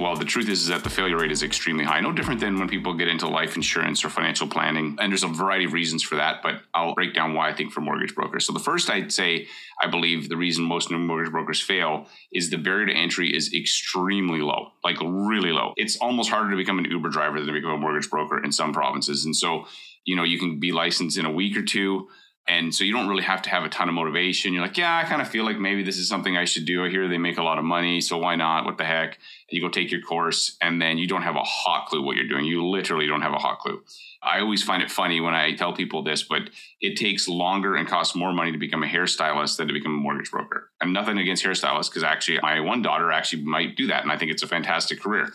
Well, 0.00 0.16
the 0.16 0.24
truth 0.24 0.48
is, 0.48 0.62
is 0.62 0.68
that 0.68 0.82
the 0.82 0.88
failure 0.88 1.18
rate 1.18 1.30
is 1.30 1.42
extremely 1.42 1.84
high. 1.84 2.00
No 2.00 2.10
different 2.10 2.40
than 2.40 2.58
when 2.58 2.70
people 2.70 2.94
get 2.94 3.06
into 3.06 3.28
life 3.28 3.54
insurance 3.54 4.02
or 4.02 4.08
financial 4.08 4.48
planning. 4.48 4.96
And 4.98 5.12
there's 5.12 5.24
a 5.24 5.28
variety 5.28 5.66
of 5.66 5.74
reasons 5.74 6.02
for 6.02 6.14
that, 6.14 6.42
but 6.42 6.62
I'll 6.72 6.94
break 6.94 7.12
down 7.12 7.34
why 7.34 7.50
I 7.50 7.52
think 7.52 7.70
for 7.70 7.82
mortgage 7.82 8.14
brokers. 8.14 8.46
So 8.46 8.54
the 8.54 8.60
first 8.60 8.88
I'd 8.88 9.12
say, 9.12 9.46
I 9.78 9.88
believe 9.88 10.30
the 10.30 10.38
reason 10.38 10.64
most 10.64 10.90
new 10.90 10.96
mortgage 10.96 11.30
brokers 11.30 11.60
fail 11.60 12.06
is 12.32 12.48
the 12.48 12.56
barrier 12.56 12.86
to 12.86 12.94
entry 12.94 13.36
is 13.36 13.52
extremely 13.52 14.40
low, 14.40 14.68
like 14.82 14.96
really 15.02 15.52
low. 15.52 15.74
It's 15.76 15.98
almost 15.98 16.30
harder 16.30 16.48
to 16.48 16.56
become 16.56 16.78
an 16.78 16.86
Uber 16.86 17.10
driver 17.10 17.38
than 17.38 17.48
to 17.48 17.52
become 17.52 17.72
a 17.72 17.76
mortgage 17.76 18.08
broker 18.08 18.42
in 18.42 18.52
some 18.52 18.72
provinces. 18.72 19.26
And 19.26 19.36
so, 19.36 19.66
you 20.06 20.16
know, 20.16 20.24
you 20.24 20.38
can 20.38 20.58
be 20.58 20.72
licensed 20.72 21.18
in 21.18 21.26
a 21.26 21.30
week 21.30 21.58
or 21.58 21.62
two 21.62 22.08
And 22.50 22.74
so 22.74 22.82
you 22.82 22.92
don't 22.92 23.06
really 23.06 23.22
have 23.22 23.42
to 23.42 23.50
have 23.50 23.62
a 23.62 23.68
ton 23.68 23.88
of 23.88 23.94
motivation. 23.94 24.52
You're 24.52 24.62
like, 24.62 24.76
yeah, 24.76 24.98
I 24.98 25.04
kind 25.04 25.22
of 25.22 25.28
feel 25.28 25.44
like 25.44 25.60
maybe 25.60 25.84
this 25.84 25.96
is 25.98 26.08
something 26.08 26.36
I 26.36 26.44
should 26.44 26.64
do. 26.64 26.84
I 26.84 26.90
hear 26.90 27.06
they 27.06 27.16
make 27.16 27.38
a 27.38 27.44
lot 27.44 27.58
of 27.58 27.64
money, 27.64 28.00
so 28.00 28.18
why 28.18 28.34
not? 28.34 28.64
What 28.64 28.76
the 28.76 28.84
heck? 28.84 29.10
And 29.10 29.56
you 29.56 29.60
go 29.60 29.68
take 29.68 29.92
your 29.92 30.00
course, 30.00 30.56
and 30.60 30.82
then 30.82 30.98
you 30.98 31.06
don't 31.06 31.22
have 31.22 31.36
a 31.36 31.44
hot 31.44 31.86
clue 31.86 32.02
what 32.02 32.16
you're 32.16 32.26
doing. 32.26 32.44
You 32.44 32.66
literally 32.66 33.06
don't 33.06 33.22
have 33.22 33.34
a 33.34 33.38
hot 33.38 33.60
clue. 33.60 33.84
I 34.20 34.40
always 34.40 34.64
find 34.64 34.82
it 34.82 34.90
funny 34.90 35.20
when 35.20 35.32
I 35.32 35.54
tell 35.54 35.72
people 35.72 36.02
this, 36.02 36.24
but 36.24 36.50
it 36.80 36.96
takes 36.96 37.28
longer 37.28 37.76
and 37.76 37.86
costs 37.86 38.16
more 38.16 38.32
money 38.32 38.50
to 38.50 38.58
become 38.58 38.82
a 38.82 38.88
hairstylist 38.88 39.56
than 39.56 39.68
to 39.68 39.72
become 39.72 39.94
a 39.94 40.00
mortgage 40.00 40.32
broker. 40.32 40.70
And 40.80 40.92
nothing 40.92 41.18
against 41.18 41.44
hairstylists, 41.44 41.88
because 41.88 42.02
actually, 42.02 42.40
my 42.42 42.58
one 42.58 42.82
daughter 42.82 43.12
actually 43.12 43.44
might 43.44 43.76
do 43.76 43.86
that, 43.86 44.02
and 44.02 44.10
I 44.10 44.18
think 44.18 44.32
it's 44.32 44.42
a 44.42 44.48
fantastic 44.48 45.00
career. 45.00 45.32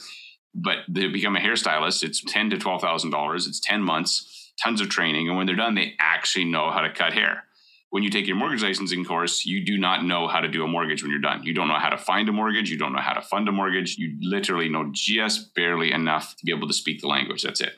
But 0.53 0.79
to 0.93 1.11
become 1.13 1.37
a 1.37 1.39
hairstylist, 1.39 2.03
it's 2.03 2.21
ten 2.21 2.49
to 2.49 2.57
twelve 2.57 2.81
thousand 2.81 3.11
dollars. 3.11 3.47
It's 3.47 3.61
ten 3.61 3.81
months 3.81 4.34
tons 4.61 4.81
of 4.81 4.89
training. 4.89 5.27
And 5.27 5.37
when 5.37 5.47
they're 5.47 5.55
done, 5.55 5.75
they 5.75 5.95
actually 5.99 6.45
know 6.45 6.71
how 6.71 6.81
to 6.81 6.91
cut 6.91 7.13
hair. 7.13 7.43
When 7.89 8.03
you 8.03 8.09
take 8.09 8.27
your 8.27 8.35
mortgage 8.35 8.63
licensing 8.63 9.05
course, 9.05 9.45
you 9.45 9.63
do 9.63 9.77
not 9.77 10.03
know 10.03 10.27
how 10.27 10.41
to 10.41 10.47
do 10.49 10.63
a 10.63 10.67
mortgage 10.67 11.01
when 11.01 11.11
you're 11.11 11.21
done. 11.21 11.43
You 11.43 11.53
don't 11.53 11.67
know 11.67 11.79
how 11.79 11.89
to 11.89 11.97
find 11.97 12.27
a 12.27 12.33
mortgage. 12.33 12.69
You 12.69 12.77
don't 12.77 12.91
know 12.93 12.99
how 12.99 13.13
to 13.13 13.21
fund 13.21 13.47
a 13.47 13.51
mortgage. 13.51 13.97
You 13.97 14.17
literally 14.19 14.67
know 14.67 14.89
just 14.91 15.55
barely 15.55 15.91
enough 15.91 16.35
to 16.37 16.45
be 16.45 16.51
able 16.51 16.67
to 16.67 16.73
speak 16.73 17.01
the 17.01 17.07
language. 17.07 17.43
That's 17.43 17.61
it. 17.61 17.73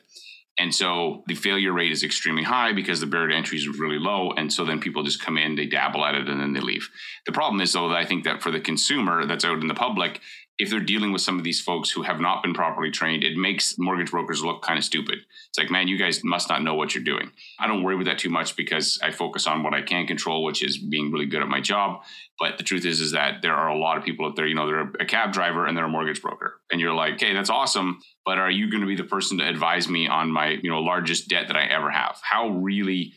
And 0.58 0.74
so 0.74 1.22
the 1.28 1.36
failure 1.36 1.72
rate 1.72 1.92
is 1.92 2.02
extremely 2.02 2.42
high 2.42 2.72
because 2.72 2.98
the 2.98 3.06
barrier 3.06 3.28
to 3.28 3.36
entry 3.36 3.58
is 3.58 3.68
really 3.68 3.98
low. 3.98 4.32
And 4.32 4.52
so 4.52 4.64
then 4.64 4.80
people 4.80 5.04
just 5.04 5.22
come 5.22 5.38
in, 5.38 5.54
they 5.54 5.66
dabble 5.66 6.04
at 6.04 6.16
it, 6.16 6.28
and 6.28 6.40
then 6.40 6.52
they 6.52 6.60
leave. 6.60 6.88
The 7.26 7.32
problem 7.32 7.60
is, 7.60 7.72
though, 7.72 7.88
that 7.88 7.96
I 7.96 8.04
think 8.04 8.24
that 8.24 8.42
for 8.42 8.50
the 8.50 8.58
consumer 8.58 9.24
that's 9.24 9.44
out 9.44 9.60
in 9.60 9.68
the 9.68 9.74
public, 9.74 10.20
if 10.58 10.70
they're 10.70 10.80
dealing 10.80 11.12
with 11.12 11.22
some 11.22 11.38
of 11.38 11.44
these 11.44 11.60
folks 11.60 11.88
who 11.90 12.02
have 12.02 12.20
not 12.20 12.42
been 12.42 12.52
properly 12.52 12.90
trained, 12.90 13.22
it 13.22 13.36
makes 13.36 13.78
mortgage 13.78 14.10
brokers 14.10 14.42
look 14.42 14.60
kind 14.60 14.76
of 14.76 14.84
stupid. 14.84 15.18
It's 15.48 15.58
like, 15.58 15.70
man, 15.70 15.86
you 15.86 15.96
guys 15.96 16.24
must 16.24 16.48
not 16.48 16.64
know 16.64 16.74
what 16.74 16.94
you're 16.94 17.04
doing. 17.04 17.30
I 17.60 17.68
don't 17.68 17.84
worry 17.84 17.94
with 17.94 18.06
that 18.06 18.18
too 18.18 18.28
much 18.28 18.56
because 18.56 18.98
I 19.00 19.12
focus 19.12 19.46
on 19.46 19.62
what 19.62 19.72
I 19.72 19.82
can 19.82 20.06
control, 20.08 20.42
which 20.42 20.64
is 20.64 20.76
being 20.76 21.12
really 21.12 21.26
good 21.26 21.42
at 21.42 21.48
my 21.48 21.60
job. 21.60 22.02
But 22.40 22.58
the 22.58 22.64
truth 22.64 22.84
is, 22.84 23.00
is 23.00 23.12
that 23.12 23.40
there 23.40 23.54
are 23.54 23.68
a 23.68 23.78
lot 23.78 23.98
of 23.98 24.04
people 24.04 24.26
out 24.26 24.34
there, 24.34 24.48
you 24.48 24.56
know, 24.56 24.66
they're 24.66 24.92
a 25.00 25.06
cab 25.06 25.32
driver 25.32 25.64
and 25.66 25.76
they're 25.76 25.84
a 25.84 25.88
mortgage 25.88 26.20
broker. 26.20 26.60
And 26.72 26.80
you're 26.80 26.94
like, 26.94 27.14
okay, 27.14 27.34
that's 27.34 27.50
awesome. 27.50 28.00
But 28.26 28.38
are 28.38 28.50
you 28.50 28.68
going 28.68 28.80
to 28.80 28.86
be 28.86 28.96
the 28.96 29.04
person 29.04 29.38
to 29.38 29.48
advise 29.48 29.88
me 29.88 30.08
on 30.08 30.30
my, 30.30 30.58
you 30.62 30.70
know, 30.70 30.80
largest 30.80 31.28
debt 31.28 31.46
that 31.46 31.56
I 31.56 31.66
ever 31.66 31.90
have? 31.90 32.18
How 32.22 32.48
really 32.48 33.14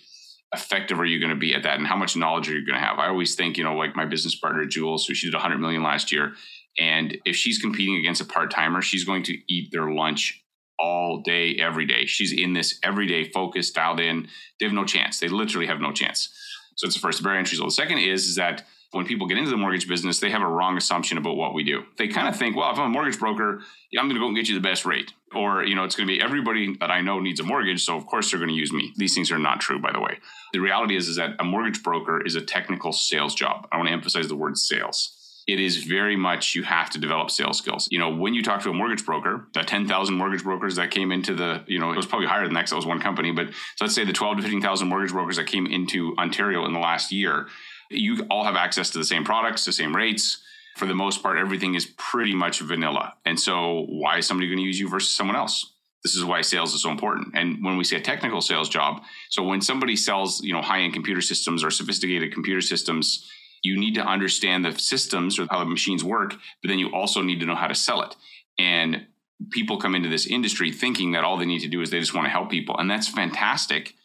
effective 0.54 1.00
are 1.00 1.06
you 1.06 1.20
going 1.20 1.30
to 1.30 1.36
be 1.36 1.54
at 1.56 1.64
that 1.64 1.78
and 1.78 1.88
how 1.88 1.96
much 1.96 2.18
knowledge 2.18 2.50
are 2.50 2.54
you 2.54 2.66
going 2.66 2.78
to 2.78 2.86
have 2.86 3.00
i 3.00 3.08
always 3.08 3.36
think 3.36 3.58
you 3.58 3.64
know 3.64 3.74
like 3.74 3.96
my 3.96 4.06
business 4.06 4.36
partner 4.36 4.66
jules 4.66 5.06
who 5.06 5.14
she 5.14 5.28
did 5.28 5.34
100 5.34 5.58
million 5.60 5.82
last 5.82 6.12
year 6.12 6.34
and 6.80 7.18
if 7.26 7.36
she's 7.36 7.60
competing 7.60 7.98
against 7.98 8.22
a 8.22 8.26
part 8.26 8.52
timer, 8.52 8.82
she's 8.82 9.04
going 9.04 9.24
to 9.24 9.38
eat 9.48 9.72
their 9.72 9.92
lunch 9.92 10.44
all 10.80 11.22
day, 11.22 11.56
every 11.58 11.86
day. 11.86 12.06
She's 12.06 12.34
in 12.34 12.54
this 12.54 12.80
every 12.84 13.06
day, 13.08 13.30
focused, 13.30 13.76
dialed 13.76 14.00
in. 14.00 14.28
They 14.60 14.66
have 14.66 14.74
no 14.74 14.86
chance. 14.86 15.20
They 15.20 15.28
literally 15.28 15.68
have 15.68 15.80
no 15.80 15.92
chance. 15.92 16.30
So 16.76 16.88
it's 16.88 16.96
the 16.96 17.02
first 17.02 17.22
barrier 17.22 17.40
entry. 17.40 17.58
The 17.58 17.70
second 17.70 18.00
is, 18.00 18.26
is 18.26 18.36
that 18.38 18.64
when 18.92 19.06
people 19.06 19.28
get 19.28 19.38
into 19.38 19.52
the 19.52 19.58
mortgage 19.58 19.88
business, 19.88 20.20
they 20.20 20.32
have 20.32 20.42
a 20.42 20.48
wrong 20.48 20.76
assumption 20.78 21.18
about 21.18 21.38
what 21.38 21.54
we 21.54 21.64
do. 21.64 21.84
They 21.98 22.08
kind 22.08 22.28
of 22.28 22.36
think, 22.36 22.58
well, 22.58 22.72
if 22.72 22.80
I'm 22.80 22.88
a 22.88 22.90
mortgage 22.90 23.20
broker, 23.20 23.62
I'm 23.98 24.06
going 24.06 24.16
to 24.16 24.20
go 24.20 24.28
and 24.28 24.36
get 24.36 24.50
you 24.50 24.56
the 24.56 24.62
best 24.62 24.86
rate. 24.86 25.14
Or, 25.34 25.64
you 25.64 25.76
know, 25.76 25.86
it's 25.86 25.96
going 25.96 26.08
to 26.08 26.14
be 26.14 26.22
everybody 26.22 26.76
that 26.80 26.92
I 26.92 27.00
know 27.00 27.20
needs 27.20 27.40
a 27.40 27.44
mortgage. 27.44 27.86
So, 27.86 27.96
of 27.96 28.06
course, 28.06 28.32
they're 28.32 28.40
going 28.40 28.50
to 28.50 28.56
use 28.56 28.74
me. 28.74 28.92
These 28.98 29.14
things 29.14 29.32
are 29.32 29.38
not 29.38 29.62
true, 29.62 29.80
by 29.80 29.94
the 29.94 30.02
way. 30.02 30.18
The 30.52 30.60
reality 30.60 30.98
is, 30.98 31.08
is 31.08 31.16
that 31.18 31.36
a 31.40 31.44
mortgage 31.44 31.84
broker 31.84 32.26
is 32.26 32.36
a 32.36 32.42
technical 32.42 32.92
sales 32.92 33.34
job. 33.34 33.68
I 33.72 33.78
want 33.78 33.88
to 33.88 33.94
emphasize 33.94 34.28
the 34.28 34.36
word 34.36 34.58
sales 34.58 35.21
it 35.48 35.60
is 35.60 35.84
very 35.84 36.16
much 36.16 36.56
you 36.56 36.64
have 36.64 36.90
to 36.92 37.00
develop 37.00 37.32
sales 37.32 37.58
skills. 37.58 37.88
You 37.92 38.00
know, 38.00 38.14
when 38.14 38.34
you 38.34 38.44
talk 38.44 38.62
to 38.64 38.70
a 38.70 38.74
mortgage 38.74 39.06
broker, 39.06 39.48
the 39.54 39.64
10,000 39.64 40.16
mortgage 40.16 40.44
brokers 40.44 40.76
that 40.76 40.92
came 40.92 41.12
into 41.12 41.34
the, 41.34 41.64
you 41.68 41.80
know, 41.80 41.92
it 41.92 41.98
was 41.98 42.06
probably 42.06 42.28
higher 42.28 42.44
than 42.44 42.54
that 42.54 42.62
because 42.62 42.72
that 42.72 42.76
was 42.76 42.86
one 42.86 43.02
company, 43.02 43.32
but 43.32 43.48
so 43.76 43.86
let's 43.86 43.96
say 43.96 44.06
the 44.06 44.14
12 44.14 44.38
to 44.38 44.44
15,000 44.44 44.88
mortgage 44.88 45.12
brokers 45.12 45.38
that 45.38 45.48
came 45.48 45.66
into 45.66 46.16
Ontario 46.18 46.66
in 46.66 46.74
the 46.74 46.80
last 46.80 47.12
year, 47.12 47.48
you 47.90 48.26
all 48.30 48.44
have 48.44 48.56
access 48.56 48.90
to 48.92 48.98
the 48.98 49.06
same 49.06 49.24
products, 49.24 49.66
the 49.66 49.74
same 49.74 49.96
rates. 49.96 50.44
For 50.78 50.86
the 50.86 50.96
most 50.96 51.22
part, 51.22 51.38
everything 51.38 51.76
is 51.76 51.86
pretty 51.98 52.34
much 52.34 52.62
vanilla. 52.62 53.16
And 53.26 53.38
so, 53.38 53.86
why 53.90 54.20
is 54.20 54.26
somebody 54.26 54.48
going 54.48 54.60
to 54.60 54.64
use 54.64 54.80
you 54.80 54.88
versus 54.88 55.14
someone 55.14 55.36
else? 55.36 55.74
This 56.04 56.16
is 56.16 56.24
why 56.24 56.42
sales 56.42 56.74
is 56.74 56.82
so 56.82 56.90
important. 56.90 57.36
And 57.36 57.64
when 57.64 57.78
we 57.78 57.84
say 57.84 57.98
a 57.98 58.02
technical 58.02 58.42
sales 58.42 58.70
job, 58.70 59.04
so 59.30 59.44
when 59.44 59.62
somebody 59.62 59.96
sells, 59.96 60.42
you 60.42 60.54
know, 60.54 60.62
high-end 60.62 60.94
computer 60.94 61.22
systems 61.22 61.64
or 61.64 61.70
sophisticated 61.70 62.34
computer 62.34 62.62
systems, 62.62 63.30
you 63.64 63.80
need 63.80 63.96
to 63.96 64.02
understand 64.02 64.66
the 64.66 64.78
systems 64.78 65.40
or 65.40 65.48
how 65.50 65.60
the 65.60 65.66
machines 65.66 66.04
work, 66.04 66.32
but 66.62 66.70
then 66.70 66.80
you 66.80 66.94
also 66.94 67.22
need 67.22 67.40
to 67.40 67.46
know 67.46 67.56
how 67.56 67.68
to 67.68 67.76
sell 67.76 68.02
it. 68.02 68.16
And 68.58 69.06
people 69.50 69.78
come 69.78 69.96
into 69.96 70.10
this 70.10 70.28
industry 70.28 70.72
thinking 70.72 71.12
that 71.12 71.24
all 71.24 71.38
they 71.38 71.46
need 71.46 71.62
to 71.62 71.68
do 71.68 71.82
is 71.82 71.90
they 71.90 72.00
just 72.00 72.14
want 72.14 72.26
to 72.26 72.32
help 72.32 72.50
people. 72.50 72.78
And 72.78 72.90
that's 72.90 73.08
fantastic. 73.08 73.96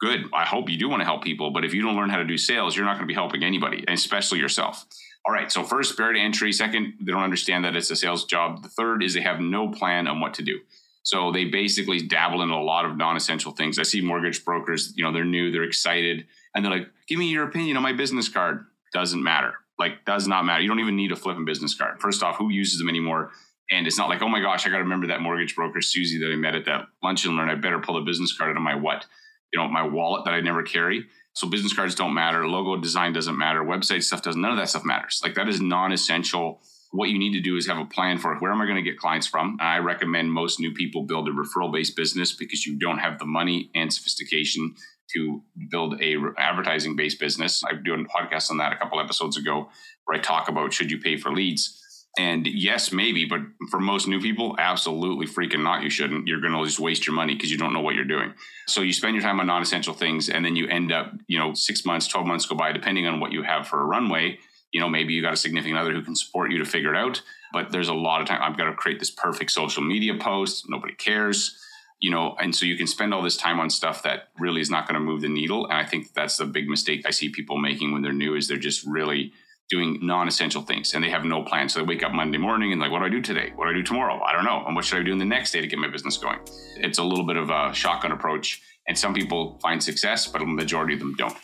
Good. 0.00 0.26
I 0.34 0.44
hope 0.44 0.68
you 0.68 0.78
do 0.78 0.88
want 0.88 1.00
to 1.00 1.06
help 1.06 1.22
people. 1.24 1.50
But 1.50 1.64
if 1.64 1.72
you 1.72 1.82
don't 1.82 1.96
learn 1.96 2.10
how 2.10 2.18
to 2.18 2.24
do 2.24 2.36
sales, 2.36 2.76
you're 2.76 2.84
not 2.84 2.94
going 2.94 3.06
to 3.08 3.12
be 3.12 3.14
helping 3.14 3.42
anybody, 3.42 3.84
especially 3.88 4.38
yourself. 4.38 4.84
All 5.26 5.32
right. 5.32 5.50
So, 5.50 5.64
first, 5.64 5.96
barrier 5.96 6.14
to 6.14 6.20
entry. 6.20 6.52
Second, 6.52 6.94
they 7.00 7.12
don't 7.12 7.22
understand 7.22 7.64
that 7.64 7.74
it's 7.74 7.90
a 7.90 7.96
sales 7.96 8.24
job. 8.24 8.62
The 8.62 8.68
third 8.68 9.02
is 9.02 9.14
they 9.14 9.22
have 9.22 9.40
no 9.40 9.68
plan 9.68 10.06
on 10.06 10.20
what 10.20 10.34
to 10.34 10.42
do. 10.42 10.60
So, 11.02 11.32
they 11.32 11.46
basically 11.46 12.00
dabble 12.06 12.42
in 12.42 12.50
a 12.50 12.62
lot 12.62 12.84
of 12.84 12.96
non 12.96 13.16
essential 13.16 13.52
things. 13.52 13.78
I 13.78 13.82
see 13.82 14.00
mortgage 14.00 14.44
brokers, 14.44 14.92
you 14.96 15.02
know, 15.02 15.12
they're 15.12 15.24
new, 15.24 15.50
they're 15.50 15.64
excited, 15.64 16.26
and 16.54 16.64
they're 16.64 16.72
like, 16.72 16.88
give 17.08 17.18
me 17.18 17.30
your 17.30 17.48
opinion 17.48 17.76
on 17.76 17.82
my 17.82 17.92
business 17.92 18.28
card 18.28 18.66
doesn't 18.96 19.22
matter. 19.22 19.52
Like, 19.78 20.06
does 20.06 20.26
not 20.26 20.46
matter. 20.46 20.62
You 20.62 20.68
don't 20.68 20.80
even 20.80 20.96
need 20.96 21.12
a 21.12 21.16
flipping 21.16 21.44
business 21.44 21.74
card. 21.74 22.00
First 22.00 22.22
off, 22.22 22.38
who 22.38 22.50
uses 22.50 22.78
them 22.78 22.88
anymore? 22.88 23.30
And 23.70 23.86
it's 23.86 23.98
not 23.98 24.08
like, 24.08 24.22
oh 24.22 24.28
my 24.28 24.40
gosh, 24.40 24.66
I 24.66 24.70
got 24.70 24.78
to 24.78 24.84
remember 24.84 25.08
that 25.08 25.20
mortgage 25.20 25.54
broker 25.54 25.82
Susie 25.82 26.18
that 26.20 26.32
I 26.32 26.36
met 26.36 26.54
at 26.54 26.64
that 26.64 26.86
lunch 27.02 27.26
and 27.26 27.36
learn. 27.36 27.50
I 27.50 27.56
better 27.56 27.78
pull 27.78 27.98
a 27.98 28.02
business 28.02 28.34
card 28.34 28.48
out 28.50 28.56
of 28.56 28.62
my 28.62 28.74
what? 28.74 29.04
You 29.52 29.58
know, 29.58 29.68
my 29.68 29.82
wallet 29.82 30.24
that 30.24 30.32
I 30.32 30.40
never 30.40 30.62
carry. 30.62 31.04
So 31.34 31.46
business 31.46 31.74
cards 31.74 31.94
don't 31.94 32.14
matter. 32.14 32.48
Logo 32.48 32.80
design 32.80 33.12
doesn't 33.12 33.36
matter. 33.36 33.60
Website 33.60 34.02
stuff 34.02 34.22
doesn't. 34.22 34.40
None 34.40 34.52
of 34.52 34.56
that 34.56 34.70
stuff 34.70 34.86
matters. 34.86 35.20
Like 35.22 35.34
that 35.34 35.46
is 35.46 35.60
non-essential. 35.60 36.62
What 36.92 37.10
you 37.10 37.18
need 37.18 37.34
to 37.34 37.40
do 37.40 37.56
is 37.56 37.66
have 37.66 37.76
a 37.76 37.84
plan 37.84 38.16
for 38.16 38.34
where 38.36 38.50
am 38.50 38.62
I 38.62 38.64
going 38.64 38.82
to 38.82 38.90
get 38.90 38.98
clients 38.98 39.26
from. 39.26 39.58
I 39.60 39.76
recommend 39.78 40.32
most 40.32 40.58
new 40.58 40.72
people 40.72 41.02
build 41.02 41.28
a 41.28 41.32
referral-based 41.32 41.96
business 41.96 42.32
because 42.32 42.64
you 42.64 42.78
don't 42.78 42.98
have 42.98 43.18
the 43.18 43.26
money 43.26 43.70
and 43.74 43.92
sophistication 43.92 44.74
to 45.14 45.42
build 45.70 46.00
a 46.00 46.16
advertising 46.38 46.96
based 46.96 47.20
business. 47.20 47.62
I've 47.64 47.84
done 47.84 48.06
a 48.06 48.18
podcast 48.18 48.50
on 48.50 48.58
that 48.58 48.72
a 48.72 48.76
couple 48.76 49.00
episodes 49.00 49.36
ago 49.36 49.68
where 50.04 50.18
I 50.18 50.20
talk 50.20 50.48
about 50.48 50.72
should 50.72 50.90
you 50.90 50.98
pay 50.98 51.16
for 51.16 51.30
leads. 51.30 51.82
And 52.18 52.46
yes, 52.46 52.92
maybe, 52.92 53.26
but 53.26 53.40
for 53.70 53.78
most 53.78 54.08
new 54.08 54.20
people, 54.20 54.56
absolutely 54.58 55.26
freaking 55.26 55.62
not. 55.62 55.82
You 55.82 55.90
shouldn't. 55.90 56.26
You're 56.26 56.40
going 56.40 56.54
to 56.54 56.64
just 56.64 56.80
waste 56.80 57.06
your 57.06 57.14
money 57.14 57.34
because 57.34 57.50
you 57.50 57.58
don't 57.58 57.74
know 57.74 57.82
what 57.82 57.94
you're 57.94 58.04
doing. 58.04 58.32
So 58.66 58.80
you 58.80 58.94
spend 58.94 59.14
your 59.14 59.22
time 59.22 59.38
on 59.38 59.46
non 59.46 59.60
essential 59.60 59.92
things 59.92 60.30
and 60.30 60.42
then 60.42 60.56
you 60.56 60.66
end 60.68 60.92
up, 60.92 61.12
you 61.26 61.38
know, 61.38 61.52
six 61.52 61.84
months, 61.84 62.06
12 62.06 62.26
months 62.26 62.46
go 62.46 62.56
by, 62.56 62.72
depending 62.72 63.06
on 63.06 63.20
what 63.20 63.32
you 63.32 63.42
have 63.42 63.68
for 63.68 63.82
a 63.82 63.84
runway. 63.84 64.38
You 64.72 64.80
know, 64.80 64.88
maybe 64.88 65.12
you 65.12 65.20
got 65.20 65.34
a 65.34 65.36
significant 65.36 65.78
other 65.78 65.92
who 65.92 66.02
can 66.02 66.16
support 66.16 66.50
you 66.50 66.58
to 66.58 66.64
figure 66.64 66.94
it 66.94 66.96
out. 66.96 67.20
But 67.52 67.70
there's 67.70 67.88
a 67.88 67.94
lot 67.94 68.22
of 68.22 68.26
time. 68.26 68.40
I've 68.42 68.56
got 68.56 68.64
to 68.64 68.74
create 68.74 68.98
this 68.98 69.10
perfect 69.10 69.50
social 69.50 69.82
media 69.82 70.14
post. 70.18 70.64
Nobody 70.68 70.94
cares 70.94 71.60
you 72.00 72.10
know, 72.10 72.36
and 72.40 72.54
so 72.54 72.66
you 72.66 72.76
can 72.76 72.86
spend 72.86 73.14
all 73.14 73.22
this 73.22 73.36
time 73.36 73.58
on 73.58 73.70
stuff 73.70 74.02
that 74.02 74.28
really 74.38 74.60
is 74.60 74.70
not 74.70 74.86
going 74.86 74.94
to 74.94 75.00
move 75.00 75.22
the 75.22 75.28
needle. 75.28 75.64
And 75.64 75.74
I 75.74 75.84
think 75.84 76.12
that's 76.12 76.36
the 76.36 76.44
big 76.44 76.68
mistake 76.68 77.04
I 77.06 77.10
see 77.10 77.30
people 77.30 77.58
making 77.58 77.92
when 77.92 78.02
they're 78.02 78.12
new 78.12 78.34
is 78.34 78.48
they're 78.48 78.58
just 78.58 78.86
really 78.86 79.32
doing 79.68 79.98
non-essential 80.00 80.62
things 80.62 80.94
and 80.94 81.02
they 81.02 81.10
have 81.10 81.24
no 81.24 81.42
plan. 81.42 81.68
So 81.68 81.80
they 81.80 81.86
wake 81.86 82.02
up 82.02 82.12
Monday 82.12 82.38
morning 82.38 82.70
and 82.72 82.80
like, 82.80 82.92
what 82.92 83.00
do 83.00 83.06
I 83.06 83.08
do 83.08 83.20
today? 83.20 83.52
What 83.56 83.64
do 83.64 83.70
I 83.70 83.74
do 83.74 83.82
tomorrow? 83.82 84.22
I 84.22 84.32
don't 84.32 84.44
know. 84.44 84.62
And 84.66 84.76
what 84.76 84.84
should 84.84 85.00
I 85.00 85.02
do 85.02 85.12
in 85.12 85.18
the 85.18 85.24
next 85.24 85.52
day 85.52 85.60
to 85.60 85.66
get 85.66 85.78
my 85.78 85.88
business 85.88 86.18
going? 86.18 86.38
It's 86.76 86.98
a 86.98 87.04
little 87.04 87.26
bit 87.26 87.36
of 87.36 87.50
a 87.50 87.72
shotgun 87.72 88.12
approach. 88.12 88.62
And 88.86 88.96
some 88.96 89.12
people 89.12 89.58
find 89.60 89.82
success, 89.82 90.28
but 90.28 90.42
a 90.42 90.46
majority 90.46 90.94
of 90.94 91.00
them 91.00 91.16
don't. 91.16 91.36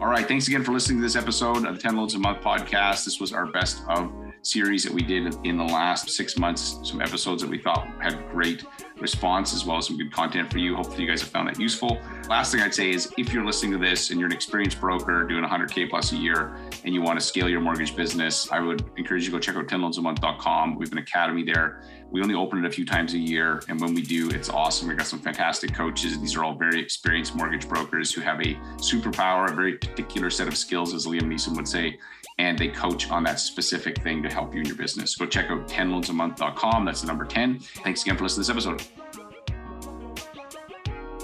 All 0.00 0.10
right. 0.10 0.26
Thanks 0.26 0.48
again 0.48 0.64
for 0.64 0.72
listening 0.72 0.98
to 0.98 1.02
this 1.02 1.16
episode 1.16 1.64
of 1.64 1.76
the 1.76 1.80
10 1.80 1.96
Loans 1.96 2.14
a 2.14 2.18
Month 2.18 2.40
podcast. 2.40 3.04
This 3.04 3.20
was 3.20 3.32
our 3.32 3.46
best 3.46 3.82
of 3.88 4.12
series 4.46 4.84
that 4.84 4.92
we 4.92 5.02
did 5.02 5.36
in 5.44 5.56
the 5.56 5.64
last 5.64 6.10
six 6.10 6.38
months, 6.38 6.78
some 6.82 7.00
episodes 7.00 7.42
that 7.42 7.50
we 7.50 7.58
thought 7.58 7.88
had 8.00 8.28
great 8.30 8.64
response 9.04 9.52
as 9.52 9.66
well 9.66 9.76
as 9.76 9.86
some 9.86 9.98
good 9.98 10.10
content 10.10 10.50
for 10.50 10.56
you. 10.56 10.74
Hopefully, 10.74 11.02
you 11.02 11.08
guys 11.08 11.20
have 11.20 11.28
found 11.28 11.46
that 11.48 11.60
useful. 11.60 12.00
Last 12.28 12.50
thing 12.50 12.62
I'd 12.62 12.74
say 12.74 12.90
is 12.90 13.12
if 13.18 13.32
you're 13.34 13.44
listening 13.44 13.72
to 13.72 13.78
this 13.78 14.10
and 14.10 14.18
you're 14.18 14.28
an 14.28 14.32
experienced 14.32 14.80
broker 14.80 15.24
doing 15.24 15.44
100K 15.44 15.90
plus 15.90 16.12
a 16.12 16.16
year 16.16 16.56
and 16.84 16.94
you 16.94 17.02
want 17.02 17.20
to 17.20 17.24
scale 17.24 17.46
your 17.46 17.60
mortgage 17.60 17.94
business, 17.94 18.50
I 18.50 18.60
would 18.60 18.82
encourage 18.96 19.24
you 19.24 19.30
to 19.30 19.36
go 19.36 19.38
check 19.38 19.56
out 19.56 19.66
10loansamonth.com. 19.66 20.76
We 20.76 20.86
have 20.86 20.92
an 20.92 20.98
academy 20.98 21.44
there. 21.44 21.82
We 22.10 22.22
only 22.22 22.34
open 22.34 22.64
it 22.64 22.66
a 22.66 22.70
few 22.70 22.86
times 22.86 23.12
a 23.12 23.18
year. 23.18 23.60
And 23.68 23.78
when 23.78 23.92
we 23.92 24.00
do, 24.00 24.30
it's 24.30 24.48
awesome. 24.48 24.88
We've 24.88 24.96
got 24.96 25.06
some 25.06 25.20
fantastic 25.20 25.74
coaches. 25.74 26.18
These 26.18 26.34
are 26.36 26.44
all 26.44 26.54
very 26.54 26.80
experienced 26.80 27.34
mortgage 27.34 27.68
brokers 27.68 28.14
who 28.14 28.22
have 28.22 28.40
a 28.40 28.54
superpower, 28.76 29.50
a 29.50 29.54
very 29.54 29.76
particular 29.76 30.30
set 30.30 30.48
of 30.48 30.56
skills, 30.56 30.94
as 30.94 31.06
Liam 31.06 31.22
Neeson 31.22 31.54
would 31.56 31.68
say 31.68 31.98
and 32.38 32.58
they 32.58 32.68
coach 32.68 33.10
on 33.10 33.22
that 33.24 33.38
specific 33.38 34.02
thing 34.02 34.22
to 34.22 34.28
help 34.28 34.54
you 34.54 34.60
in 34.60 34.66
your 34.66 34.76
business. 34.76 35.14
Go 35.14 35.26
check 35.26 35.50
out 35.50 35.68
10loansamonth.com. 35.68 36.84
That's 36.84 37.00
the 37.00 37.06
number 37.06 37.24
10. 37.24 37.60
Thanks 37.60 38.02
again 38.02 38.16
for 38.16 38.24
listening 38.24 38.46
to 38.46 38.52
this 38.54 38.66
episode. 38.66 38.93